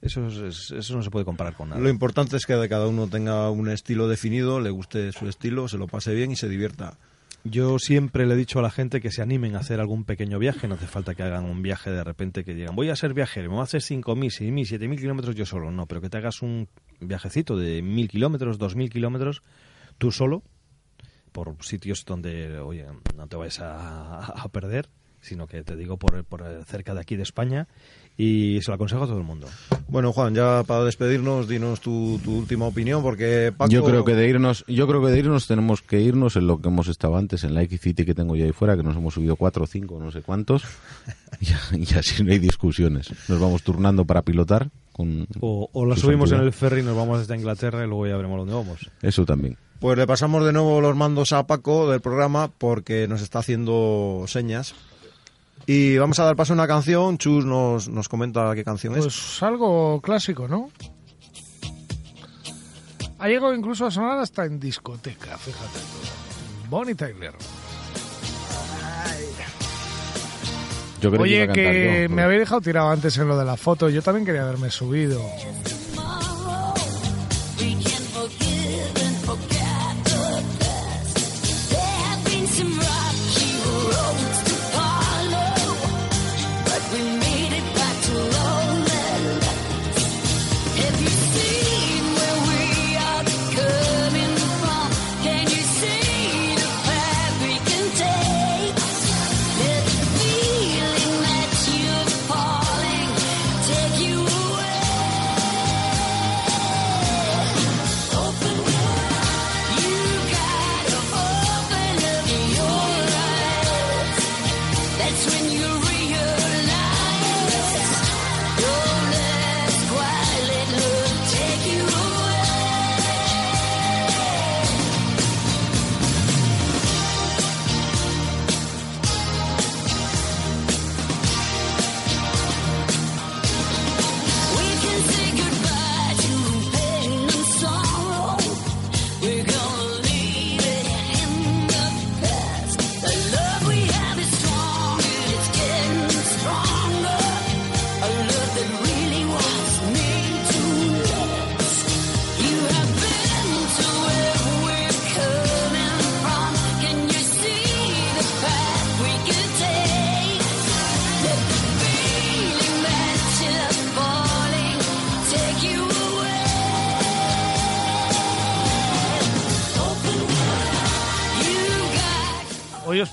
[0.06, 1.82] Eso, es- eso no se puede comparar con nada.
[1.82, 5.78] Lo importante es que cada uno tenga un estilo definido, le guste su estilo, se
[5.78, 6.97] lo pase bien y se divierta.
[7.43, 10.39] Yo siempre le he dicho a la gente que se animen a hacer algún pequeño
[10.39, 13.14] viaje, no hace falta que hagan un viaje de repente que digan, voy a ser
[13.14, 16.18] viajero, me voy a hacer 5.000, 6.000, 7.000 kilómetros yo solo, no, pero que te
[16.18, 16.68] hagas un
[17.01, 19.43] viajecito de 1.000 kilómetros, 2.000 kilómetros,
[19.99, 20.41] tú solo,
[21.32, 22.86] por sitios donde, oye,
[23.16, 24.89] no te vayas a, a perder,
[25.22, 27.68] sino que te digo por, por cerca de aquí de España,
[28.18, 29.47] y se lo aconsejo a todo el mundo.
[29.88, 33.72] Bueno, Juan, ya para despedirnos, dinos tu, tu última opinión, porque Paco...
[33.72, 36.61] Yo creo que de irnos, yo creo que de irnos tenemos que irnos en lo
[36.61, 39.13] que hemos estado antes, en la X-City que tengo yo ahí fuera, que nos hemos
[39.13, 40.63] subido cuatro o cinco, no sé cuántos,
[41.41, 43.11] y, y así no hay discusiones.
[43.28, 44.70] Nos vamos turnando para pilotar.
[44.91, 47.88] Con O, o la su subimos en el ferry y nos vamos desde Inglaterra y
[47.88, 48.89] luego ya veremos dónde vamos.
[49.01, 49.57] Eso también.
[49.80, 54.24] Pues le pasamos de nuevo los mandos a Paco del programa porque nos está haciendo
[54.28, 54.74] señas.
[55.66, 57.18] Y vamos a dar paso a una canción.
[57.18, 59.03] Chus nos, nos comenta qué canción es.
[59.03, 60.70] Pues algo clásico, ¿no?
[63.18, 65.80] Ha llegado incluso a sonar hasta en discoteca, fíjate.
[66.70, 67.34] Bonnie Tyler.
[71.01, 73.89] Yo creo Oye, que yo, me había dejado tirado antes en lo de la foto.
[73.89, 75.22] Yo también quería haberme subido.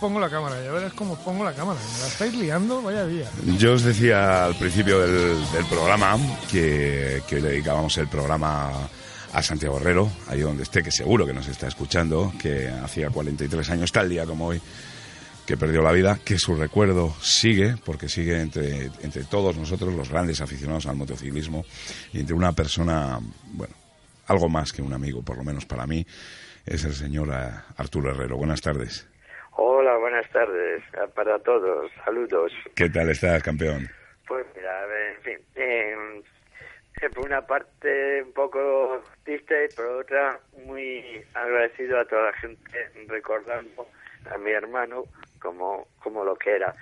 [0.03, 0.61] Pongo la cámara.
[0.65, 1.79] Ya verás cómo pongo la cámara.
[1.95, 3.31] Me la estáis liando, vaya día.
[3.57, 6.19] Yo os decía al principio del, programa
[6.51, 8.73] que, que hoy dedicábamos el programa
[9.33, 13.71] a Santiago Herrero, ahí donde esté, que seguro que nos está escuchando, que hacía 43
[13.71, 14.61] años, tal día como hoy,
[15.47, 20.09] que perdió la vida, que su recuerdo sigue, porque sigue entre, entre todos nosotros, los
[20.09, 21.65] grandes aficionados al motociclismo,
[22.13, 23.21] y entre una persona,
[23.53, 23.75] bueno,
[24.27, 26.05] algo más que un amigo, por lo menos para mí,
[26.67, 28.37] es el señor eh, Arturo Herrero.
[28.37, 29.07] Buenas tardes.
[29.55, 31.91] Hola, buenas tardes eh, para todos.
[32.05, 32.53] Saludos.
[32.75, 33.87] ¿Qué tal estás, campeón?
[34.27, 36.23] Pues mira, en fin, eh,
[37.03, 42.33] eh, por una parte un poco triste y por otra muy agradecido a toda la
[42.35, 43.89] gente recordando
[44.33, 45.05] a mi hermano
[45.41, 46.75] como, como lo que era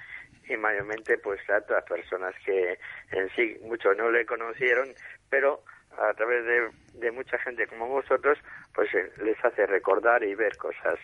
[0.49, 2.79] y mayormente pues a todas las personas que
[3.13, 4.93] en sí muchos no le conocieron
[5.29, 5.63] pero
[5.97, 8.39] a través de, de mucha gente como vosotros
[8.75, 10.99] pues eh, les hace recordar y ver cosas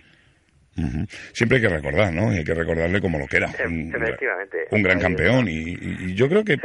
[0.77, 1.07] Ujú.
[1.33, 2.33] Siempre hay que recordar, ¿no?
[2.33, 3.49] Y hay que recordarle como lo que era.
[3.59, 6.61] E- Un, efectivamente un gran campeón y, yo creo que es.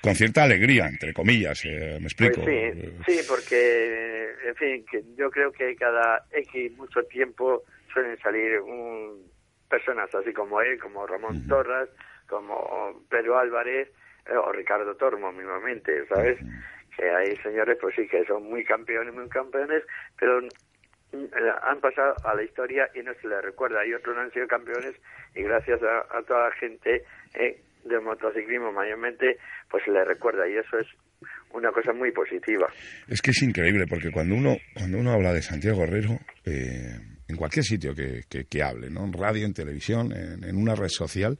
[0.00, 2.42] con cierta alegría, entre comillas, eh, me explico.
[2.42, 8.18] Pues sí, sí, porque, en fin, que yo creo que cada X mucho tiempo suelen
[8.18, 9.26] salir un,
[9.68, 11.88] personas así como él, como Ramón Torras,
[12.28, 13.88] como Pedro Álvarez
[14.26, 16.38] eh, o Ricardo Tormo mismamente, ¿sabes?
[16.96, 19.82] Que hay señores, pues sí, que son muy campeones, muy campeones,
[20.18, 20.40] pero
[21.62, 23.80] han pasado a la historia y no se les recuerda.
[23.80, 24.94] Hay otros no han sido campeones
[25.34, 27.02] y gracias a, a toda la gente
[27.34, 29.38] eh, del motociclismo mayormente,
[29.70, 30.86] pues se les recuerda y eso es
[31.52, 32.66] una cosa muy positiva.
[33.08, 36.98] Es que es increíble porque cuando uno cuando uno habla de Santiago Herrero eh,
[37.28, 39.04] en cualquier sitio que, que- que hable, ¿no?
[39.04, 41.38] En radio, en televisión, en, en una red social,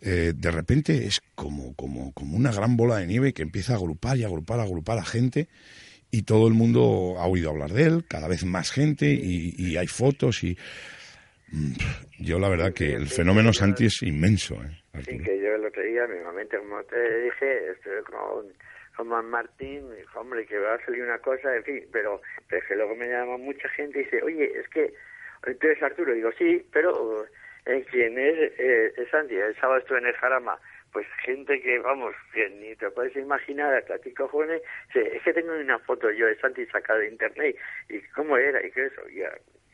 [0.00, 3.76] eh, de repente es como, como, como una gran bola de nieve que empieza a
[3.76, 5.48] agrupar y agrupar, agrupar a gente
[6.10, 9.76] y todo el mundo ha oído hablar de él, cada vez más gente y, y
[9.76, 10.56] hay fotos y
[11.52, 11.72] mm,
[12.20, 14.82] yo la verdad que el fenómeno Santi es inmenso, ¿eh?
[15.04, 18.46] Sí, que yo el otro día, mismamente, como te dije, estuve con,
[18.96, 22.62] con Man Martín, dijo, hombre, que va a salir una cosa, en fin, pero, pero
[22.62, 24.94] es que luego me llama mucha gente y dice, oye, es que
[25.42, 27.26] tú eres Arturo, digo, sí, pero
[27.66, 28.52] eh, ¿quién es?
[28.58, 30.58] Eh, es Santi, el sábado estuve en el Jarama,
[30.96, 33.98] pues gente que, vamos, que ni te puedes imaginar, hasta
[34.30, 34.62] jóvenes,
[34.94, 37.54] dice, es que tengo una foto yo de Santi sacada de internet,
[37.90, 39.20] y cómo era, y qué eso, y,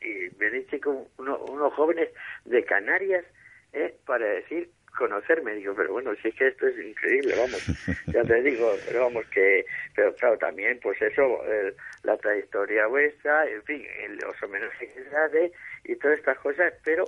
[0.05, 2.09] y venís chicos, uno- unos jóvenes
[2.43, 3.23] de Canarias,
[3.71, 5.53] eh, para decir conocerme.
[5.55, 7.65] Digo pero bueno si es que esto es increíble vamos
[8.13, 9.65] ya te digo pero vamos que
[9.95, 15.51] pero claro también pues eso el- la trayectoria vuestra en fin el- los homenajes que
[15.85, 17.05] y todas estas cosas pero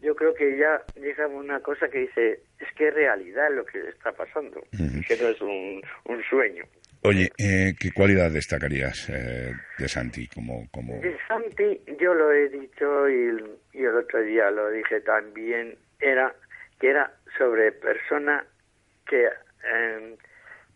[0.00, 3.78] yo creo que ya llega una cosa que dice es que es realidad lo que
[3.88, 6.64] está pasando que no es un, un sueño
[7.02, 12.48] Oye, eh, ¿qué cualidad destacarías eh, de Santi como, como De Santi, yo lo he
[12.48, 16.34] dicho y, y el otro día lo dije también, era
[16.80, 18.44] que era sobre persona
[19.06, 20.16] que eh,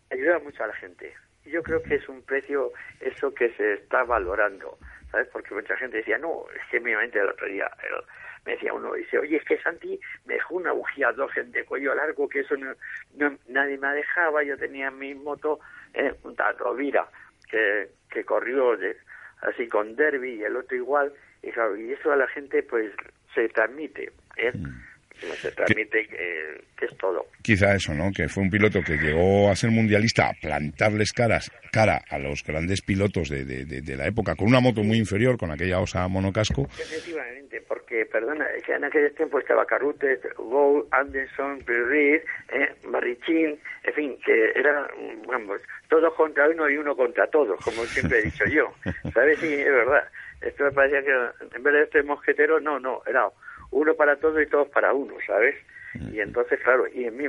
[0.09, 1.11] ayuda mucho a la gente.
[1.45, 4.77] Yo creo que es un precio eso que se está valorando,
[5.11, 5.27] ¿sabes?
[5.33, 8.05] Porque mucha gente decía, no, es que mi mente el otro día el-
[8.45, 11.93] me decía uno, dice, oye, es que Santi me dejó una bujía Dogen de cuello
[11.93, 15.59] largo, que eso no, nadie me dejaba, yo tenía mi moto,
[15.93, 17.07] eh, una Rovira,
[17.49, 18.97] que, que corrió de,
[19.41, 21.13] así con Derby y el otro igual,
[21.43, 22.91] y, claro, y eso a la gente pues
[23.33, 24.51] se transmite, ¿eh?
[25.35, 27.25] Se transmite que, que es todo.
[27.41, 28.11] quizá eso, ¿no?
[28.11, 32.43] Que fue un piloto que llegó a ser mundialista a plantarles caras, cara a los
[32.43, 35.79] grandes pilotos de, de- de- de la época, con una moto muy inferior, con aquella
[35.79, 36.63] osa monocasco.
[36.79, 42.21] Efectivamente, porque, perdona, en aquel tiempo estaba Carrute, Gould, Anderson, Pirrit,
[42.53, 44.87] eh, Barrichín, en fin, que era,
[45.27, 48.73] vamos, todos contra uno y uno contra todos, como siempre he dicho yo.
[49.13, 49.39] ¿Sabes?
[49.39, 50.03] Sí, es verdad.
[50.41, 53.27] Esto me parecía que en vez de este mosquetero, no, no, era
[53.71, 55.55] uno para todos y todos para uno, ¿sabes?
[56.13, 57.25] Y entonces, claro, y en mi,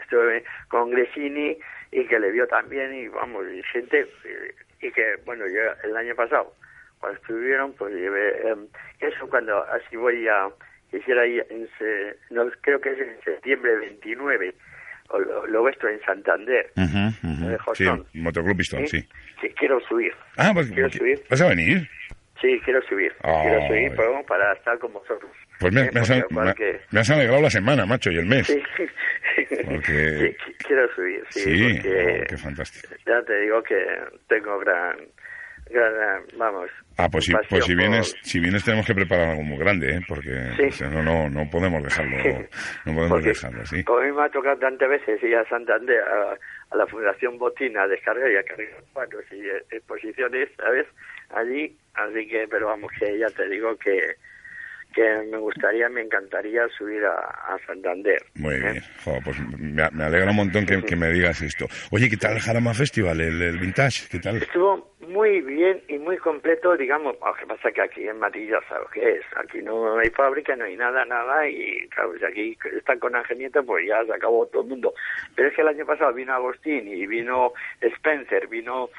[0.00, 1.58] estuve con Gresini
[1.90, 5.96] y que le vio también, y vamos, y gente, eh, y que, bueno, yo el
[5.96, 6.54] año pasado,
[7.00, 8.66] cuando estuvieron, pues llevé, em,
[9.00, 10.48] eso cuando así voy a,
[10.90, 11.68] quisiera ir, en
[12.30, 14.54] no, creo que es en septiembre 29,
[15.10, 18.06] o lo, lo vuestro en Santander, de Sí, Jostón.
[18.14, 18.88] Motoclub Pistón, ¿eh?
[18.88, 19.08] sí.
[19.40, 20.12] Que quiero subir.
[20.36, 21.22] Ah, pues, quiero subir.
[21.30, 21.88] ¿vas a venir?
[22.40, 23.12] Sí, quiero subir.
[23.20, 23.92] Quiero subir
[24.26, 25.30] para estar con vosotros.
[25.58, 28.46] Pues me, Eh, me has, porque me- has alegrado la semana, macho, y el mes.
[28.46, 28.62] Sí.
[29.64, 32.94] Porque- Sí, qui- quiero subir, sí, Sí, porque oh, qué fantástico.
[33.06, 33.76] ya te digo que
[34.28, 34.96] tengo gran,
[35.70, 36.70] gran vamos.
[36.96, 39.96] Ah, pues si, pues si por- vienes, si vienes tenemos que preparar algo muy grande,
[39.96, 40.00] ¿eh?
[40.08, 40.84] Porque Sí.
[40.84, 42.16] no, no, no podemos dejarlo,
[42.84, 43.84] no podemos Porque dejarlo, sí.
[43.84, 46.36] Como a mí me ha tocado tantas veces ir a Santander, a,
[46.70, 50.86] a la Fundación Botina, a descargar y a cargar cuadros y eh, exposiciones, ¿sabes?
[51.30, 54.00] Allí, así que, pero vamos, que ya te digo que,
[54.94, 58.22] que me gustaría, me encantaría subir a, a Santander.
[58.34, 58.58] Muy ¿eh?
[58.58, 58.82] bien.
[59.04, 61.66] Jo, pues me, me alegra un montón que, que me digas esto.
[61.90, 64.08] Oye, ¿qué tal el Jarama Festival, el, el Vintage?
[64.10, 64.36] ¿Qué tal?
[64.36, 68.60] Estuvo muy bien y muy completo, digamos, lo que pasa que aquí en Madrid ya
[68.68, 72.58] sabes qué es, aquí no hay fábrica, no hay nada, nada, y claro, si aquí
[72.76, 74.92] están con Angenieta, pues ya se acabó todo el mundo.
[75.34, 78.90] Pero es que el año pasado vino Agustín y vino Spencer, vino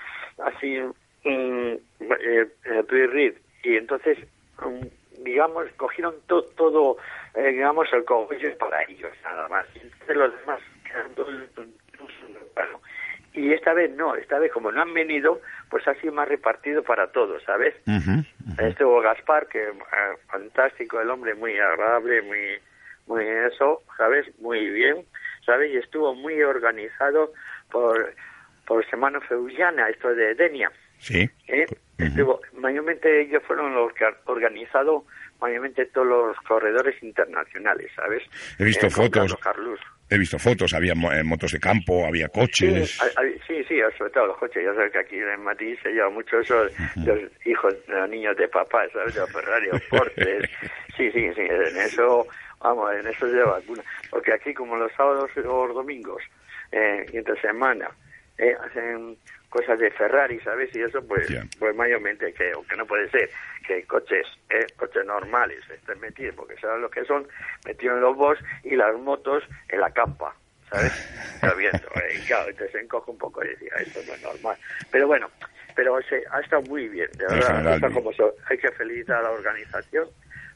[0.43, 0.79] así,
[1.23, 4.17] eh, eh, Tui Reed, y entonces,
[4.63, 6.97] mm, digamos, cogieron to- todo,
[7.35, 9.65] eh, digamos, el cogollo para ellos, nada más.
[9.75, 11.33] Entonces los demás quedan todos
[13.33, 15.39] y esta vez no, esta vez como no han venido,
[15.69, 17.75] pues ha sido más repartido para todos, ¿sabes?
[18.57, 19.71] Estuvo Gaspar, que eh,
[20.27, 22.57] fantástico, el hombre muy agradable, muy,
[23.05, 24.25] muy eso, ¿sabes?
[24.39, 25.05] Muy bien,
[25.45, 25.71] ¿sabes?
[25.71, 27.31] Y estuvo muy organizado
[27.71, 28.13] por,
[28.65, 30.71] por Semana Feullana, esto de Denia.
[30.99, 31.29] Sí.
[31.47, 31.65] ¿eh?
[32.53, 35.05] Mayormente ellos fueron los que han organizado
[35.41, 38.23] mayormente todos los corredores internacionales, ¿sabes?
[38.57, 39.35] He visto Eh, fotos.
[39.37, 39.79] Carlos.
[40.09, 42.89] He visto fotos, había eh, motos de campo, había coches.
[42.91, 44.63] Sí, hay- sí, sí, sobre todo los coches.
[44.65, 46.63] Ya sabes que aquí en Madrid se lleva mucho eso,
[47.05, 49.15] los hijos, los niños de papá, ¿sabes?
[49.15, 50.49] Los Ferrari, los Porsches.
[50.97, 52.27] Sí, sí, sí, en eso,
[52.59, 53.81] vamos, en eso se lleva alguna.
[54.09, 56.21] Porque aquí, como los sábados y los domingos,
[56.73, 57.89] eh, y entre semana,
[58.39, 59.17] eh, hacen
[59.49, 60.73] cosas de Ferrari, ¿sabes?
[60.75, 61.27] Y eso, pues,
[61.57, 63.29] pues mayormente, que, que no puede ser
[63.67, 67.27] que coches, eh, coches normales estén metidos, porque saben lo que son,
[67.65, 70.35] metidos en los boss y las motos en la campa,
[70.69, 70.91] ¿sabes?
[71.41, 74.57] Sabiendo, eh, claro, entonces se encoge un poco y decía, esto no es normal.
[74.91, 75.29] Pero bueno,
[75.75, 79.23] pero se, ha estado muy bien, de verdad, está como so- hay que felicitar a
[79.23, 80.09] la organización,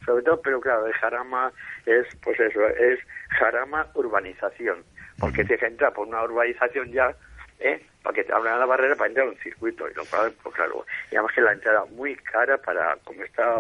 [0.05, 1.51] sobre todo, pero claro, el Jarama
[1.86, 2.99] es, pues eso, es
[3.39, 4.84] Jarama urbanización,
[5.19, 7.15] porque tienes que entrar por una urbanización ya,
[7.64, 7.82] ¿eh?
[8.03, 10.53] para que te abran la barrera para entrar a un circuito, y lo cual, pues
[10.55, 13.55] claro, y además que la entrada muy cara para, como está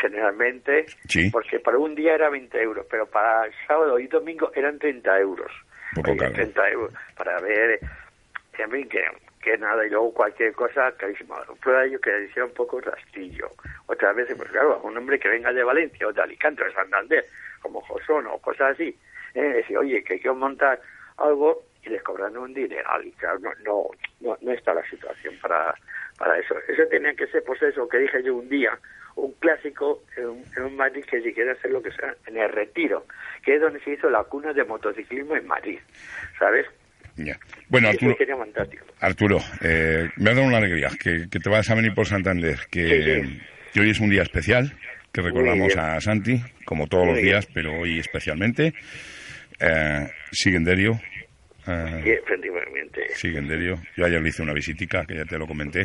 [0.00, 1.30] generalmente, Sí.
[1.30, 5.50] porque para un día era 20 euros, pero para sábado y domingo eran 30 euros.
[5.94, 6.32] Poco caro.
[6.32, 7.80] 30 euros para ver,
[8.58, 9.02] en fin, que,
[9.40, 11.36] que nada, y luego cualquier cosa carísima.
[11.62, 13.50] Prueba de ello que decía un poco rastillo.
[13.86, 16.72] Otras veces, pues claro, un hombre que venga de Valencia o de Alicante o de
[16.72, 17.24] Santander,
[17.62, 18.96] como Josón o cosas así,
[19.34, 20.80] eh, decir, oye, que quiero montar
[21.18, 23.06] algo y les cobran un dineral.
[23.06, 23.82] Y claro, no, no,
[24.20, 25.74] no, no está la situación para,
[26.18, 26.54] para eso.
[26.68, 28.70] Eso tenía que ser, pues eso, que dije yo un día,
[29.16, 32.36] un clásico en un, en un Madrid que si quiere hacer lo que sea, en
[32.36, 33.06] el Retiro,
[33.44, 35.78] que es donde se hizo la cuna de motociclismo en Madrid,
[36.38, 36.66] ¿sabes?
[37.16, 37.38] Ya.
[37.68, 37.88] Bueno,
[39.00, 42.58] Arturo, eh, me ha dado una alegría que, que te vas a venir por Santander,
[42.70, 43.42] que, Sí, sí.
[43.72, 44.72] que hoy es un día especial,
[45.12, 47.32] que recordamos a Santi, como todos Muy los bien.
[47.34, 48.74] días, pero hoy especialmente.
[49.60, 51.00] Eh, Siguenderio.
[51.68, 53.08] Eh, Sí, efectivamente.
[53.14, 53.76] Siguenderio.
[53.96, 55.84] Yo ayer le hice una visitica, que ya te lo comenté.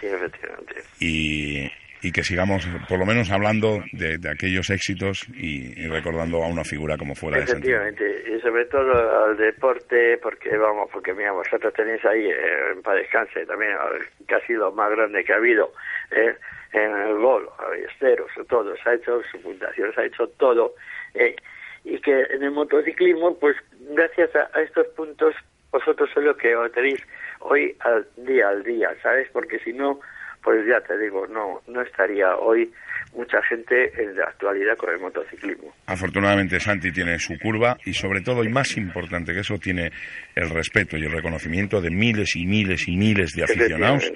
[0.00, 0.74] Sí, efectivamente.
[1.00, 1.70] y,
[2.02, 6.48] y que sigamos por lo menos hablando de, de aquellos éxitos y, y recordando a
[6.48, 7.44] una figura como fuera de.
[7.44, 12.98] Efectivamente, y sobre todo al deporte, porque vamos, porque mira, vosotros tenéis ahí, eh, para
[12.98, 15.72] descanse también, al- casi lo más grande que ha habido,
[16.10, 16.34] eh,
[16.72, 20.74] en el gol, Ballesteros, todo, se ha hecho su fundación, se ha hecho todo,
[21.14, 21.36] eh,
[21.84, 23.56] y que en el motociclismo, pues
[23.90, 25.34] gracias a, a estos puntos,
[25.70, 27.00] vosotros sois lo que tenéis
[27.40, 29.28] hoy al día al día, ¿sabes?
[29.32, 30.00] Porque si no,
[30.42, 32.72] pues ya te digo, no, no estaría hoy
[33.14, 35.72] mucha gente en la actualidad con el motociclismo.
[35.86, 39.90] Afortunadamente Santi tiene su curva y sobre todo y más importante que eso tiene
[40.34, 44.10] el respeto y el reconocimiento de miles y miles y miles de aficionados.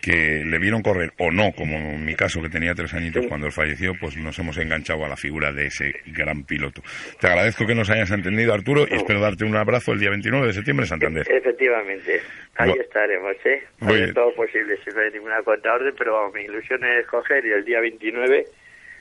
[0.00, 3.46] Que le vieron correr o no, como en mi caso que tenía tres añitos cuando
[3.46, 6.82] él falleció, pues nos hemos enganchado a la figura de ese gran piloto.
[7.20, 10.46] Te agradezco que nos hayas entendido Arturo y espero darte un abrazo el día 29
[10.46, 11.26] de septiembre en Santander.
[11.30, 12.20] Efectivamente,
[12.56, 13.62] ahí estaremos, ¿eh?
[13.80, 17.52] Haré todo posible, si no hay ninguna contraorden, pero vamos, mi ilusión es coger y
[17.52, 18.44] el día 29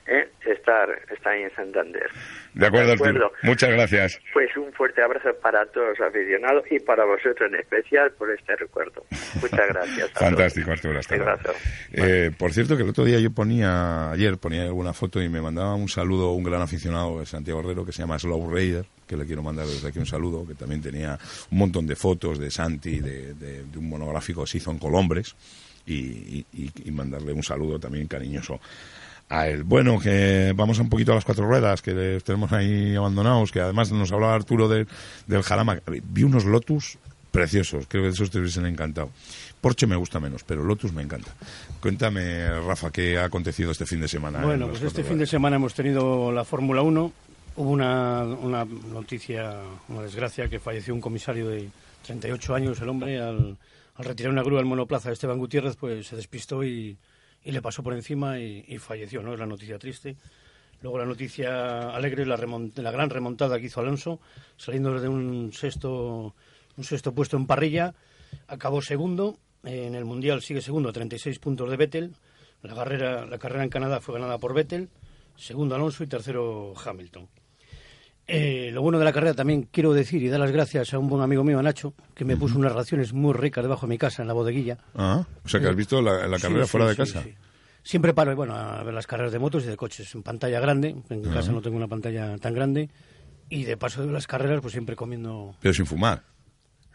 [0.08, 0.30] ¿eh?
[0.46, 2.10] estar, estar ahí en Santander.
[2.54, 3.32] De acuerdo, De acuerdo.
[3.44, 4.20] Muchas gracias.
[4.34, 8.56] Pues un fuerte abrazo para todos los aficionados y para vosotros en especial por este
[8.56, 9.06] recuerdo.
[9.42, 10.12] Muchas gracias.
[10.14, 11.00] Fantástico, Arturo.
[11.00, 11.38] Hasta luego.
[11.94, 15.42] Eh, por cierto, que el otro día yo ponía, ayer ponía alguna foto y me
[15.42, 19.18] mandaba un saludo un gran aficionado de Santiago Herrero que se llama Slow Raider, que
[19.18, 21.18] le quiero mandar desde aquí un saludo, que también tenía
[21.52, 24.80] un montón de fotos de Santi, de, de- de un monográfico que se hizo en
[24.80, 25.36] Colombres,
[25.86, 28.60] y, y- y mandarle un saludo también cariñoso
[29.30, 29.64] a él.
[29.64, 33.60] Bueno, que vamos un poquito a las cuatro ruedas, que les tenemos ahí abandonados, que
[33.60, 34.88] además nos hablaba Arturo del
[35.28, 35.80] del Jarama.
[35.86, 36.98] Vi unos Lotus
[37.32, 39.10] preciosos, creo que esos te hubiesen encantado.
[39.60, 41.32] Porsche me gusta menos, pero Lotus me encanta.
[41.82, 44.40] Cuéntame, Rafa, qué ha acontecido este fin de semana.
[44.40, 47.12] en Bueno, pues este fin de semana hemos tenido la Fórmula 1.
[47.58, 49.58] Hubo una, una noticia,
[49.90, 51.70] una desgracia, que falleció un comisario de
[52.06, 53.58] 38 años, el hombre, al,
[53.96, 56.98] al retirar una grúa al monoplaza de Esteban Gutiérrez, pues se despistó y,
[57.48, 59.32] y le pasó por encima y, falleció, ¿no?
[59.32, 60.18] Es la noticia triste.
[60.82, 64.20] Luego la noticia alegre, la, la gran remontada que hizo Alonso,
[64.58, 66.36] saliendo desde un sexto,
[66.76, 67.96] un sexto puesto en parrilla,
[68.50, 69.38] acabó segundo.
[69.64, 72.16] En el Mundial sigue segundo a 36 puntos de Vettel.
[72.64, 74.90] La carrera, la carrera en Canadá fue ganada por Vettel,
[75.38, 77.30] segundo Alonso y tercero Hamilton.
[78.30, 81.08] Eh, lo bueno de la carrera también quiero decir y dar las gracias a un
[81.08, 83.98] buen amigo mío, a Nacho, que me puso unas raciones muy ricas debajo de mi
[83.98, 84.78] casa, en la bodeguilla.
[84.96, 87.24] Ah, o sea que has visto la, la carrera sí, fuera de casa.
[87.24, 87.34] sí.
[87.84, 90.94] Siempre paro bueno, a ver las carreras de motos y de coches en pantalla grande.
[91.10, 91.36] En Ah.
[91.36, 92.90] casa no tengo una pantalla tan grande.
[93.50, 95.56] Y de paso de las carreras, pues siempre comiendo.
[95.62, 96.22] Pero sin fumar.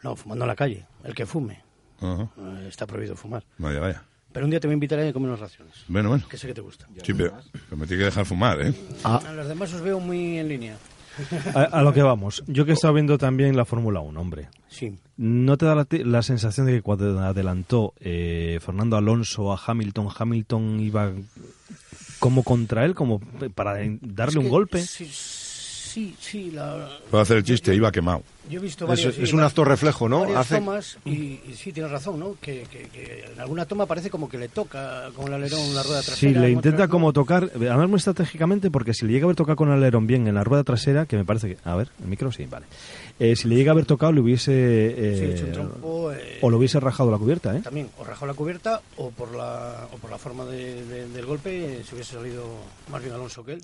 [0.03, 0.85] No, fumando en la calle.
[1.03, 1.63] El que fume.
[1.99, 2.29] Ajá.
[2.37, 3.43] Eh, Está prohibido fumar.
[3.57, 4.05] Vaya, vaya.
[4.33, 5.75] Pero un día te voy a invitar a comer unas raciones.
[5.89, 6.29] Bueno, bueno.
[6.29, 6.87] Que sé que te gusta.
[7.03, 8.75] Sí, pero, pero me tiene que dejar fumar, ¿eh?
[9.05, 10.77] A los demás os veo muy en línea.
[11.55, 12.43] A, a lo que vamos.
[12.47, 14.49] Yo que he estado viendo también la Fórmula 1, hombre.
[14.69, 14.97] Sí.
[15.17, 20.09] ¿No te da la, la sensación de que cuando adelantó eh, Fernando Alonso a Hamilton,
[20.17, 21.13] Hamilton iba
[22.19, 23.21] como contra él, como
[23.55, 24.81] para darle Es un golpe?
[24.81, 25.11] Sí, sí,
[26.21, 26.51] sí.
[26.51, 28.23] La, Puedo hacer el chiste, iba quemado.
[28.51, 30.25] Yo he visto Es- varias, es sí, un acto reflejo, ¿no?
[30.37, 31.11] Hace- tomas y,
[31.47, 32.37] y sí, tienes razón, ¿no?
[32.41, 35.83] Que, que- que en alguna toma parece como que le toca con el alerón la
[35.85, 36.17] rueda trasera.
[36.17, 39.37] Sí, le en intenta como tocar, además muy estratégicamente, porque si le llega a haber
[39.37, 41.59] tocado con el alerón bien en la rueda trasera, que me parece que...
[41.65, 42.67] A ver, el micro sí, vale.
[43.21, 44.53] Eh, si le llega a haber tocado, le hubiese...
[44.53, 47.61] eh, Sí, hecho un trompo, eh, o lo hubiese rajado la cubierta, ¿eh?
[47.61, 51.27] También, o rajó la cubierta o por la, o por la forma de- de- del
[51.27, 52.45] golpe eh, se hubiese salido
[52.91, 53.63] más bien Alonso que él.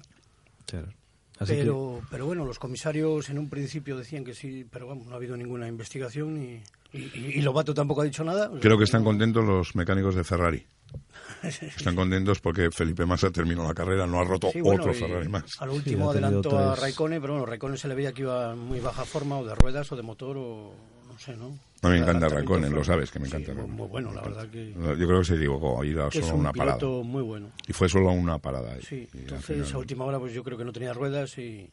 [1.40, 5.06] Así que- Pero, pero bueno, los comisarios en un principio decían que sí, pero vamos,
[5.06, 6.62] no ha habido ninguna investigación y,
[6.92, 8.50] y, y- y Lobato tampoco ha dicho nada.
[8.60, 10.66] Creo que están contentos los mecánicos de Ferrari.
[11.42, 15.28] Están contentos porque Felipe Massa terminó la carrera, no ha roto Sí, bueno, otro Ferrari
[15.28, 15.44] más.
[15.60, 16.74] Al último Sí, adelantó a.
[16.74, 19.54] Raikkonen, pero bueno, Raikkonen se le veía que iba en muy baja forma, o de
[19.54, 20.72] ruedas, o de motor, o
[21.06, 21.58] no sé, ¿no?
[21.82, 23.54] A mí me encanta Raikkonen, lo sabes que me sí, encanta.
[23.62, 26.34] muy, muy bueno, la verdad que, Yo creo que se equivocó, ahí era es solo
[26.34, 26.78] un una parada.
[26.78, 27.50] piloto muy bueno.
[27.68, 28.72] Y fue solo una parada.
[28.74, 28.80] ahí.
[28.82, 31.70] Sí, entonces final- a última hora pues yo creo que no tenía ruedas y,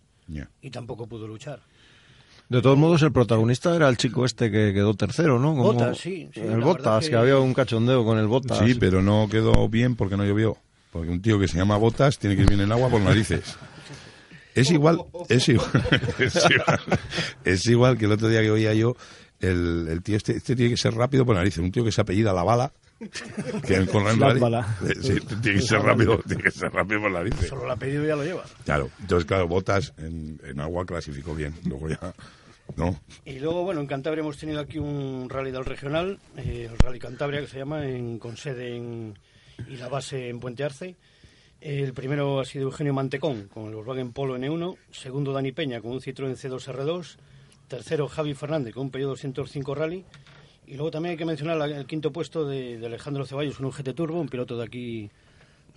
[0.61, 1.59] y tampoco pudo luchar.
[2.49, 5.51] De todos modos, el protagonista era el chico este que quedó tercero, ¿no?
[5.55, 7.15] Como- Bottas, sí, sí, el Botas, que- que...
[7.15, 8.59] había un cachondeo con el Botas.
[8.59, 10.55] Sí, pero no quedó bien porque no llovió.
[10.91, 13.57] Porque un tío que se llama Botas tiene que ir bien en agua por narices.
[14.53, 15.67] Es igual, es igual,
[16.19, 16.79] es igual,
[17.43, 18.95] es igual que el otro día que oía yo,
[19.39, 21.59] el, el tío este, este tiene que ser rápido por narices.
[21.59, 22.71] Un tío que se apellida La Bala,
[23.65, 23.79] que
[24.39, 24.77] Bala.
[24.87, 27.47] eh, sí, tiene que ser rápido, tiene que ser rápido por narices.
[27.49, 28.43] Solo el apellido ya lo lleva.
[28.63, 31.53] Claro, entonces claro, Botas en, en agua clasificó bien.
[31.65, 32.13] Luego ya,
[32.77, 32.99] ¿no?
[33.25, 36.99] Y luego, bueno, en Cantabria hemos tenido aquí un rally del regional, eh, el Rally
[36.99, 39.17] Cantabria, que se llama, en, con sede en,
[39.69, 40.95] y la base en Puente Arce.
[41.61, 44.77] El primero ha sido Eugenio Mantecón, con el Volkswagen Polo N1.
[44.91, 47.15] Segundo, Dani Peña, con un Citroën C2R2.
[47.67, 50.05] Tercero, Javi Fernández, con un Peugeot 205 Rally.
[50.67, 53.93] Y luego también hay que mencionar el quinto puesto de, de Alejandro Ceballos, un GT
[53.93, 55.11] Turbo, un piloto de aquí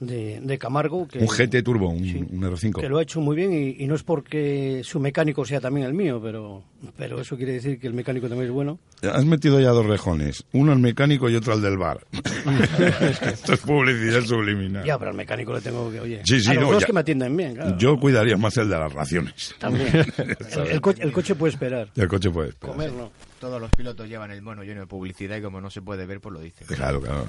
[0.00, 1.06] de, de Camargo.
[1.08, 1.98] Que, Un GT Turbo, un,
[2.30, 2.80] un R5.
[2.80, 5.86] que lo ha hecho muy bien y, y no es porque su mecánico sea también
[5.86, 6.62] el mío, pero,
[6.96, 8.78] pero eso quiere decir que el mecánico también es bueno.
[9.02, 12.00] Has metido ya dos rejones, uno al mecánico y otro al del bar.
[13.22, 14.84] Esto es publicidad subliminal.
[14.84, 16.86] Ya, pero al mecánico le tengo que, oye, Sí, sí, a los no, dos ya.
[16.86, 17.76] que me atienden bien, claro.
[17.78, 19.54] Yo cuidaría más el de las raciones.
[19.58, 19.88] También.
[20.18, 21.88] El, el co- el coche puede esperar.
[21.96, 22.74] El coche puede esperar.
[22.74, 23.10] Comer no.
[23.38, 26.20] Todos los pilotos llevan el mono lleno de publicidad y como no se puede ver,
[26.20, 26.66] pues lo dicen.
[26.66, 27.24] Claro, claro.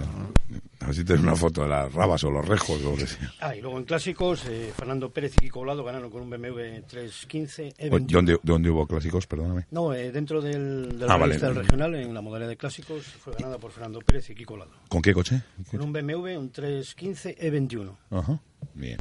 [0.80, 3.06] A ver si tienes una foto de las rabas o los rejos o lo que
[3.08, 3.32] sea.
[3.42, 6.82] Ah, y luego en clásicos, eh, Fernando Pérez y Kiko Lado ganaron con un BMW
[6.88, 8.06] 315 E21.
[8.08, 9.28] ¿Dónde, ¿Dónde hubo clásicos?
[9.28, 9.66] Perdóname.
[9.72, 11.38] No, eh, dentro del, del Ah, vale.
[11.38, 14.72] del regional, en la modalidad de clásicos, fue ganada por Fernando Pérez y Kiko Lado.
[14.88, 15.42] ¿Con qué coche?
[15.70, 17.96] Con un BMW, un 315 E21.
[18.12, 18.40] Ajá.
[18.74, 18.98] Bien.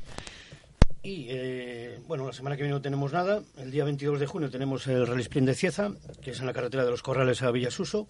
[1.09, 3.41] Y eh, bueno, la semana que viene no tenemos nada.
[3.57, 5.91] El día 22 de junio tenemos el Rally Sprint de Cieza,
[6.21, 8.09] que es en la carretera de los Corrales a Villasuso.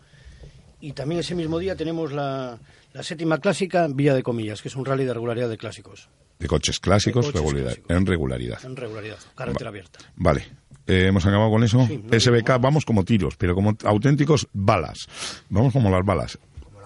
[0.81, 2.59] Y también ese mismo día tenemos la,
[2.93, 6.09] la séptima clásica Villa de Comillas, que es un rally de regularidad de clásicos.
[6.41, 7.97] De coches clásicos, De coches regularidad, clásicos.
[7.97, 8.65] en regularidad.
[8.65, 10.01] En regularidad, carretera abierta.
[10.17, 10.47] Vale.
[10.89, 11.87] Eh, Hemos acabado con eso.
[11.87, 15.07] Sí, no vamos como tiros, pero como auténticos balas.
[15.51, 16.37] Vamos como las balas.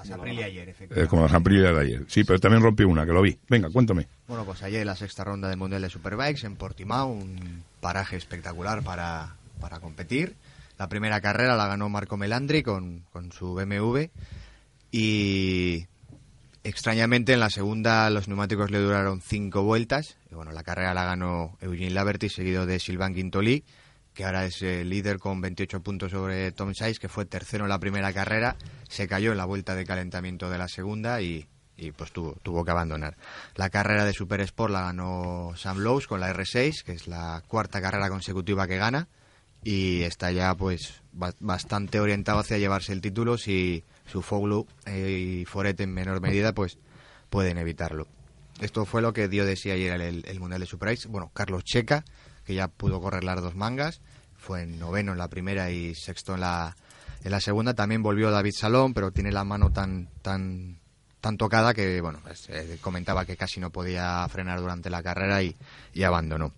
[0.05, 1.09] Las ayer, Eh, efectivamente.
[1.09, 2.05] como las Aprilia de ayer.
[2.09, 3.39] Sí, pero también rompí una, que lo vi.
[3.49, 4.07] Venga, cuéntame.
[4.29, 8.83] Bueno, pues ayer la sexta ronda del Mundial de Superbikes en Portimao, un paraje espectacular
[8.83, 10.35] para, para competir.
[10.79, 14.07] La primera carrera la ganó Marco Melandri con, con su BMW
[14.91, 15.87] y
[16.65, 20.17] extrañamente en la segunda los neumáticos le duraron cinco vueltas.
[20.31, 23.65] Y bueno, la carrera la ganó Eugene Laverty seguido de Sylvain Quintoli,
[24.15, 27.79] que ahora es líder con 28 puntos sobre Tom Sykes, que fue tercero en la
[27.79, 28.57] primera carrera,
[28.89, 32.65] se cayó en la vuelta de calentamiento de la segunda y, y, pues tuvo, tuvo
[32.65, 33.17] que abandonar.
[33.57, 37.43] La carrera de Super Sport la ganó Sam Lowe's con la R6, que es la
[37.49, 39.09] cuarta carrera consecutiva que gana
[39.65, 45.41] y está ya pues ba- bastante orientado hacia llevarse el título si su Foglu eh,
[45.41, 46.79] y Foret en menor medida pues
[47.31, 48.09] pueden evitarlo.
[48.61, 51.09] Esto fue lo que dio de sí ayer el, el Mundial de Super Ice.
[51.09, 52.05] Bueno, Carlos Checa,
[52.45, 54.01] que ya pudo correr las dos mangas,
[54.37, 56.77] fue en noveno en la primera y sexto en la,
[57.25, 57.75] en la segunda.
[57.75, 60.79] También volvió David Salón, pero tiene la mano tan, tan,
[61.21, 65.43] tan tocada que, bueno, pues, eh, comentaba que casi no podía frenar durante la carrera
[65.43, 65.57] y,
[65.95, 66.53] y abandonó.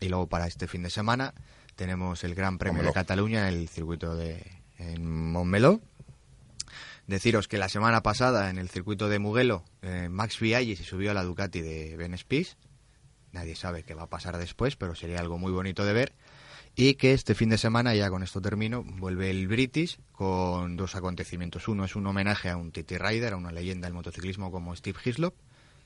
[0.00, 1.34] Y luego para este fin de semana
[1.76, 4.44] tenemos el Gran Premio de Cataluña en el circuito de
[4.78, 5.80] en Montmeló.
[7.06, 11.10] Deciros que la semana pasada en el circuito de Mugello, eh, Max Viaggi se subió
[11.10, 12.56] a la Ducati de Ben Spies.
[13.32, 16.12] Nadie sabe qué va a pasar después, pero sería algo muy bonito de ver.
[16.76, 20.94] Y que este fin de semana, ya con esto termino, vuelve el British con dos
[20.94, 21.66] acontecimientos.
[21.66, 24.98] Uno es un homenaje a un TT Rider, a una leyenda del motociclismo como Steve
[25.04, 25.34] Hislop.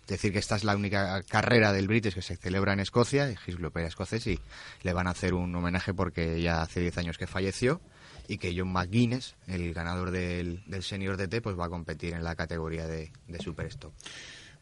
[0.02, 3.32] Es decir, que esta es la única carrera del British que se celebra en Escocia,
[3.46, 4.38] Hislop era escocés, y
[4.82, 7.80] le van a hacer un homenaje porque ya hace 10 años que falleció
[8.28, 12.24] y que John McGuinness, el ganador del, del Senior DT, pues va a competir en
[12.24, 13.92] la categoría de, de Super Stock.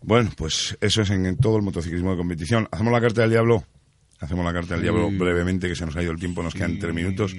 [0.02, 2.68] Bueno, pues eso es en, en todo el motociclismo de competición.
[2.70, 3.64] ¿Hacemos la carta del diablo?
[4.20, 6.78] Hacemos la carta del diablo brevemente, que se nos ha ido el tiempo, nos quedan
[6.78, 7.34] tres minutos.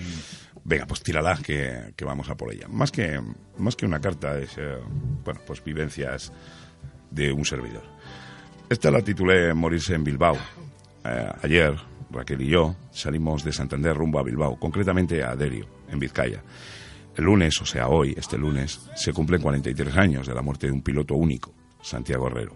[0.63, 2.67] Venga, pues tírala, que, que vamos a por ella.
[2.67, 3.19] Más que,
[3.57, 4.77] más que una carta, es, eh,
[5.23, 6.31] bueno, pues vivencias
[7.11, 7.83] de un servidor.
[8.67, 10.38] Esta la titulé Morirse en Bilbao.
[11.03, 11.75] Eh, ayer,
[12.09, 16.41] Raquel y yo salimos de Santander rumbo a Bilbao, concretamente a Derio, en Vizcaya.
[17.15, 20.73] El lunes, o sea, hoy, este lunes, se cumplen 43 años de la muerte de
[20.73, 22.55] un piloto único, Santiago Herrero,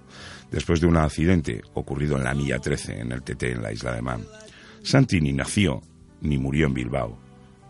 [0.51, 3.93] después de un accidente ocurrido en la milla 13, en el TT, en la isla
[3.93, 4.25] de Man.
[4.83, 5.81] Santi ni nació
[6.21, 7.17] ni murió en Bilbao,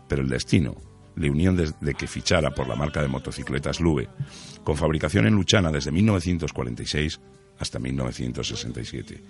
[0.08, 0.76] pero el destino
[1.16, 4.08] le unió desde que fichara por la marca de motocicletas Lube,
[4.64, 7.20] con fabricación en Luchana desde 1946
[7.58, 9.22] hasta 1967.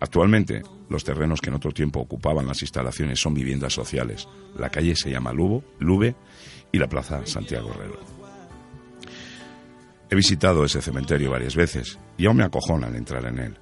[0.00, 4.28] Actualmente, los terrenos que en otro tiempo ocupaban las instalaciones son viviendas sociales.
[4.58, 6.14] La calle se llama Lubo, Lube
[6.72, 8.19] y la plaza Santiago Herrero.
[10.10, 13.56] He visitado ese cementerio varias veces y aún me acojona al entrar en él.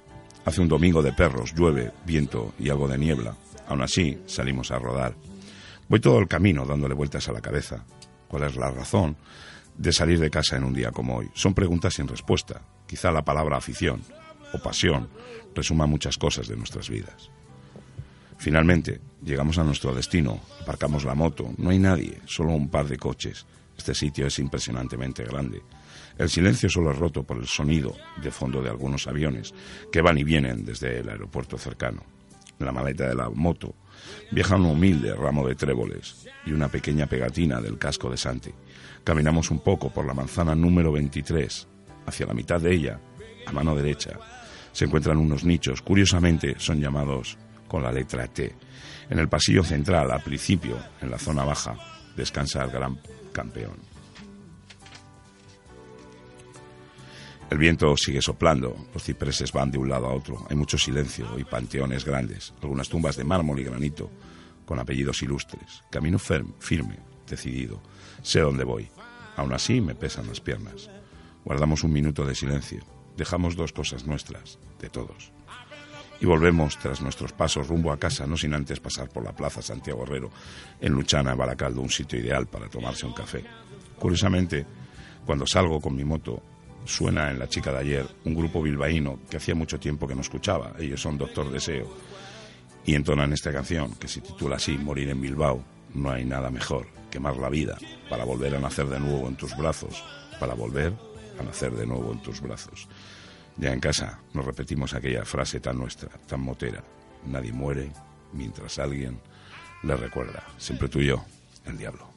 [0.45, 3.35] Hace un domingo de perros, llueve, viento y algo de niebla.
[3.67, 5.13] Aún así, salimos a rodar.
[5.87, 7.85] Voy todo el camino dándole vueltas a la cabeza.
[8.27, 9.15] ¿Cuál es la razón
[9.77, 11.29] de salir de casa en un día como hoy?
[11.35, 12.61] Son preguntas sin respuesta.
[12.87, 14.01] Quizá la palabra afición
[14.51, 15.07] o pasión
[15.53, 17.29] resuma muchas cosas de nuestras vidas.
[18.39, 22.97] Finalmente, llegamos a nuestro destino, aparcamos la moto, no hay nadie, solo un par de
[22.97, 23.45] coches.
[23.77, 25.61] Este sitio es impresionantemente grande.
[26.19, 29.53] El silencio solo es roto por el sonido de fondo de algunos aviones
[29.89, 32.03] que van y vienen desde el aeropuerto cercano.
[32.59, 33.73] La maleta de la moto
[34.29, 38.51] viaja un humilde ramo de tréboles y una pequeña pegatina del casco de Santi.
[39.05, 41.67] Caminamos un poco por la manzana número 23.
[42.05, 42.99] Hacia la mitad de ella,
[43.45, 44.19] a mano derecha,
[44.73, 45.81] se encuentran unos nichos.
[45.81, 47.37] Curiosamente son llamados
[47.69, 48.53] con la letra T.
[49.09, 51.77] En el pasillo central, al principio, en la zona baja,
[52.17, 52.99] descansa el gran
[53.31, 53.88] campeón.
[57.49, 61.27] El viento sigue soplando, los cipreses van de un lado a otro, hay mucho silencio
[61.39, 64.11] y panteones grandes, algunas tumbas de mármol y granito,
[64.65, 65.83] con apellidos ilustres.
[65.89, 67.81] Camino firme, decidido.
[68.21, 68.87] Sé dónde voy.
[69.35, 70.91] Aún así me pesan las piernas.
[71.43, 72.83] Guardamos un minuto de silencio.
[73.17, 75.31] Dejamos dos cosas nuestras, de todos.
[76.21, 79.63] Y volvemos tras nuestros pasos rumbo a casa, no sin antes pasar por la Plaza
[79.63, 80.29] Santiago Herrero,
[80.79, 83.43] en Luchana, Baracaldo, un sitio ideal para tomarse un café.
[83.97, 84.67] Curiosamente,
[85.25, 86.43] cuando salgo con mi moto,
[86.85, 90.21] suena en La chica de ayer un grupo bilbaíno que hacía mucho tiempo que no
[90.21, 90.73] escuchaba.
[90.79, 91.87] Ellos son Doctor Deseo.
[92.85, 95.63] Y entonan esta canción que se titula así, Morir en Bilbao.
[95.93, 97.77] No hay nada mejor, quemar la vida
[98.09, 100.03] para volver a nacer de nuevo en tus brazos,
[100.39, 100.93] para volver
[101.39, 102.87] a nacer de nuevo en tus brazos.
[103.57, 106.83] Ya en casa nos repetimos aquella frase tan nuestra, tan motera.
[107.25, 107.91] Nadie muere
[108.33, 109.19] mientras alguien
[109.83, 110.43] le recuerda.
[110.57, 111.23] Siempre tú y yo,
[111.65, 112.07] el diablo.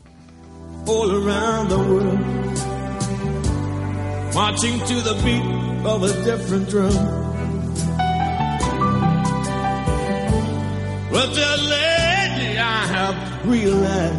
[4.34, 6.92] Marching to the beat of a different drum.
[11.10, 14.18] But just lately I have realized,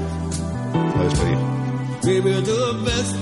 [0.74, 1.40] A despedir.
[2.04, 3.16] baby, the best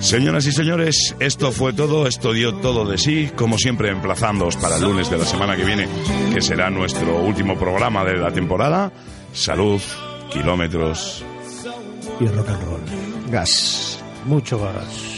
[0.00, 4.76] Señoras y señores, esto fue todo, esto dio todo de sí, como siempre emplazándoos para
[4.76, 5.88] el lunes de la semana que viene,
[6.32, 8.92] que será nuestro último programa de la temporada.
[9.32, 9.80] Salud,
[10.30, 11.24] kilómetros.
[12.20, 12.80] Y rock and roll.
[13.32, 13.98] Gas.
[14.24, 15.17] Mucho gas.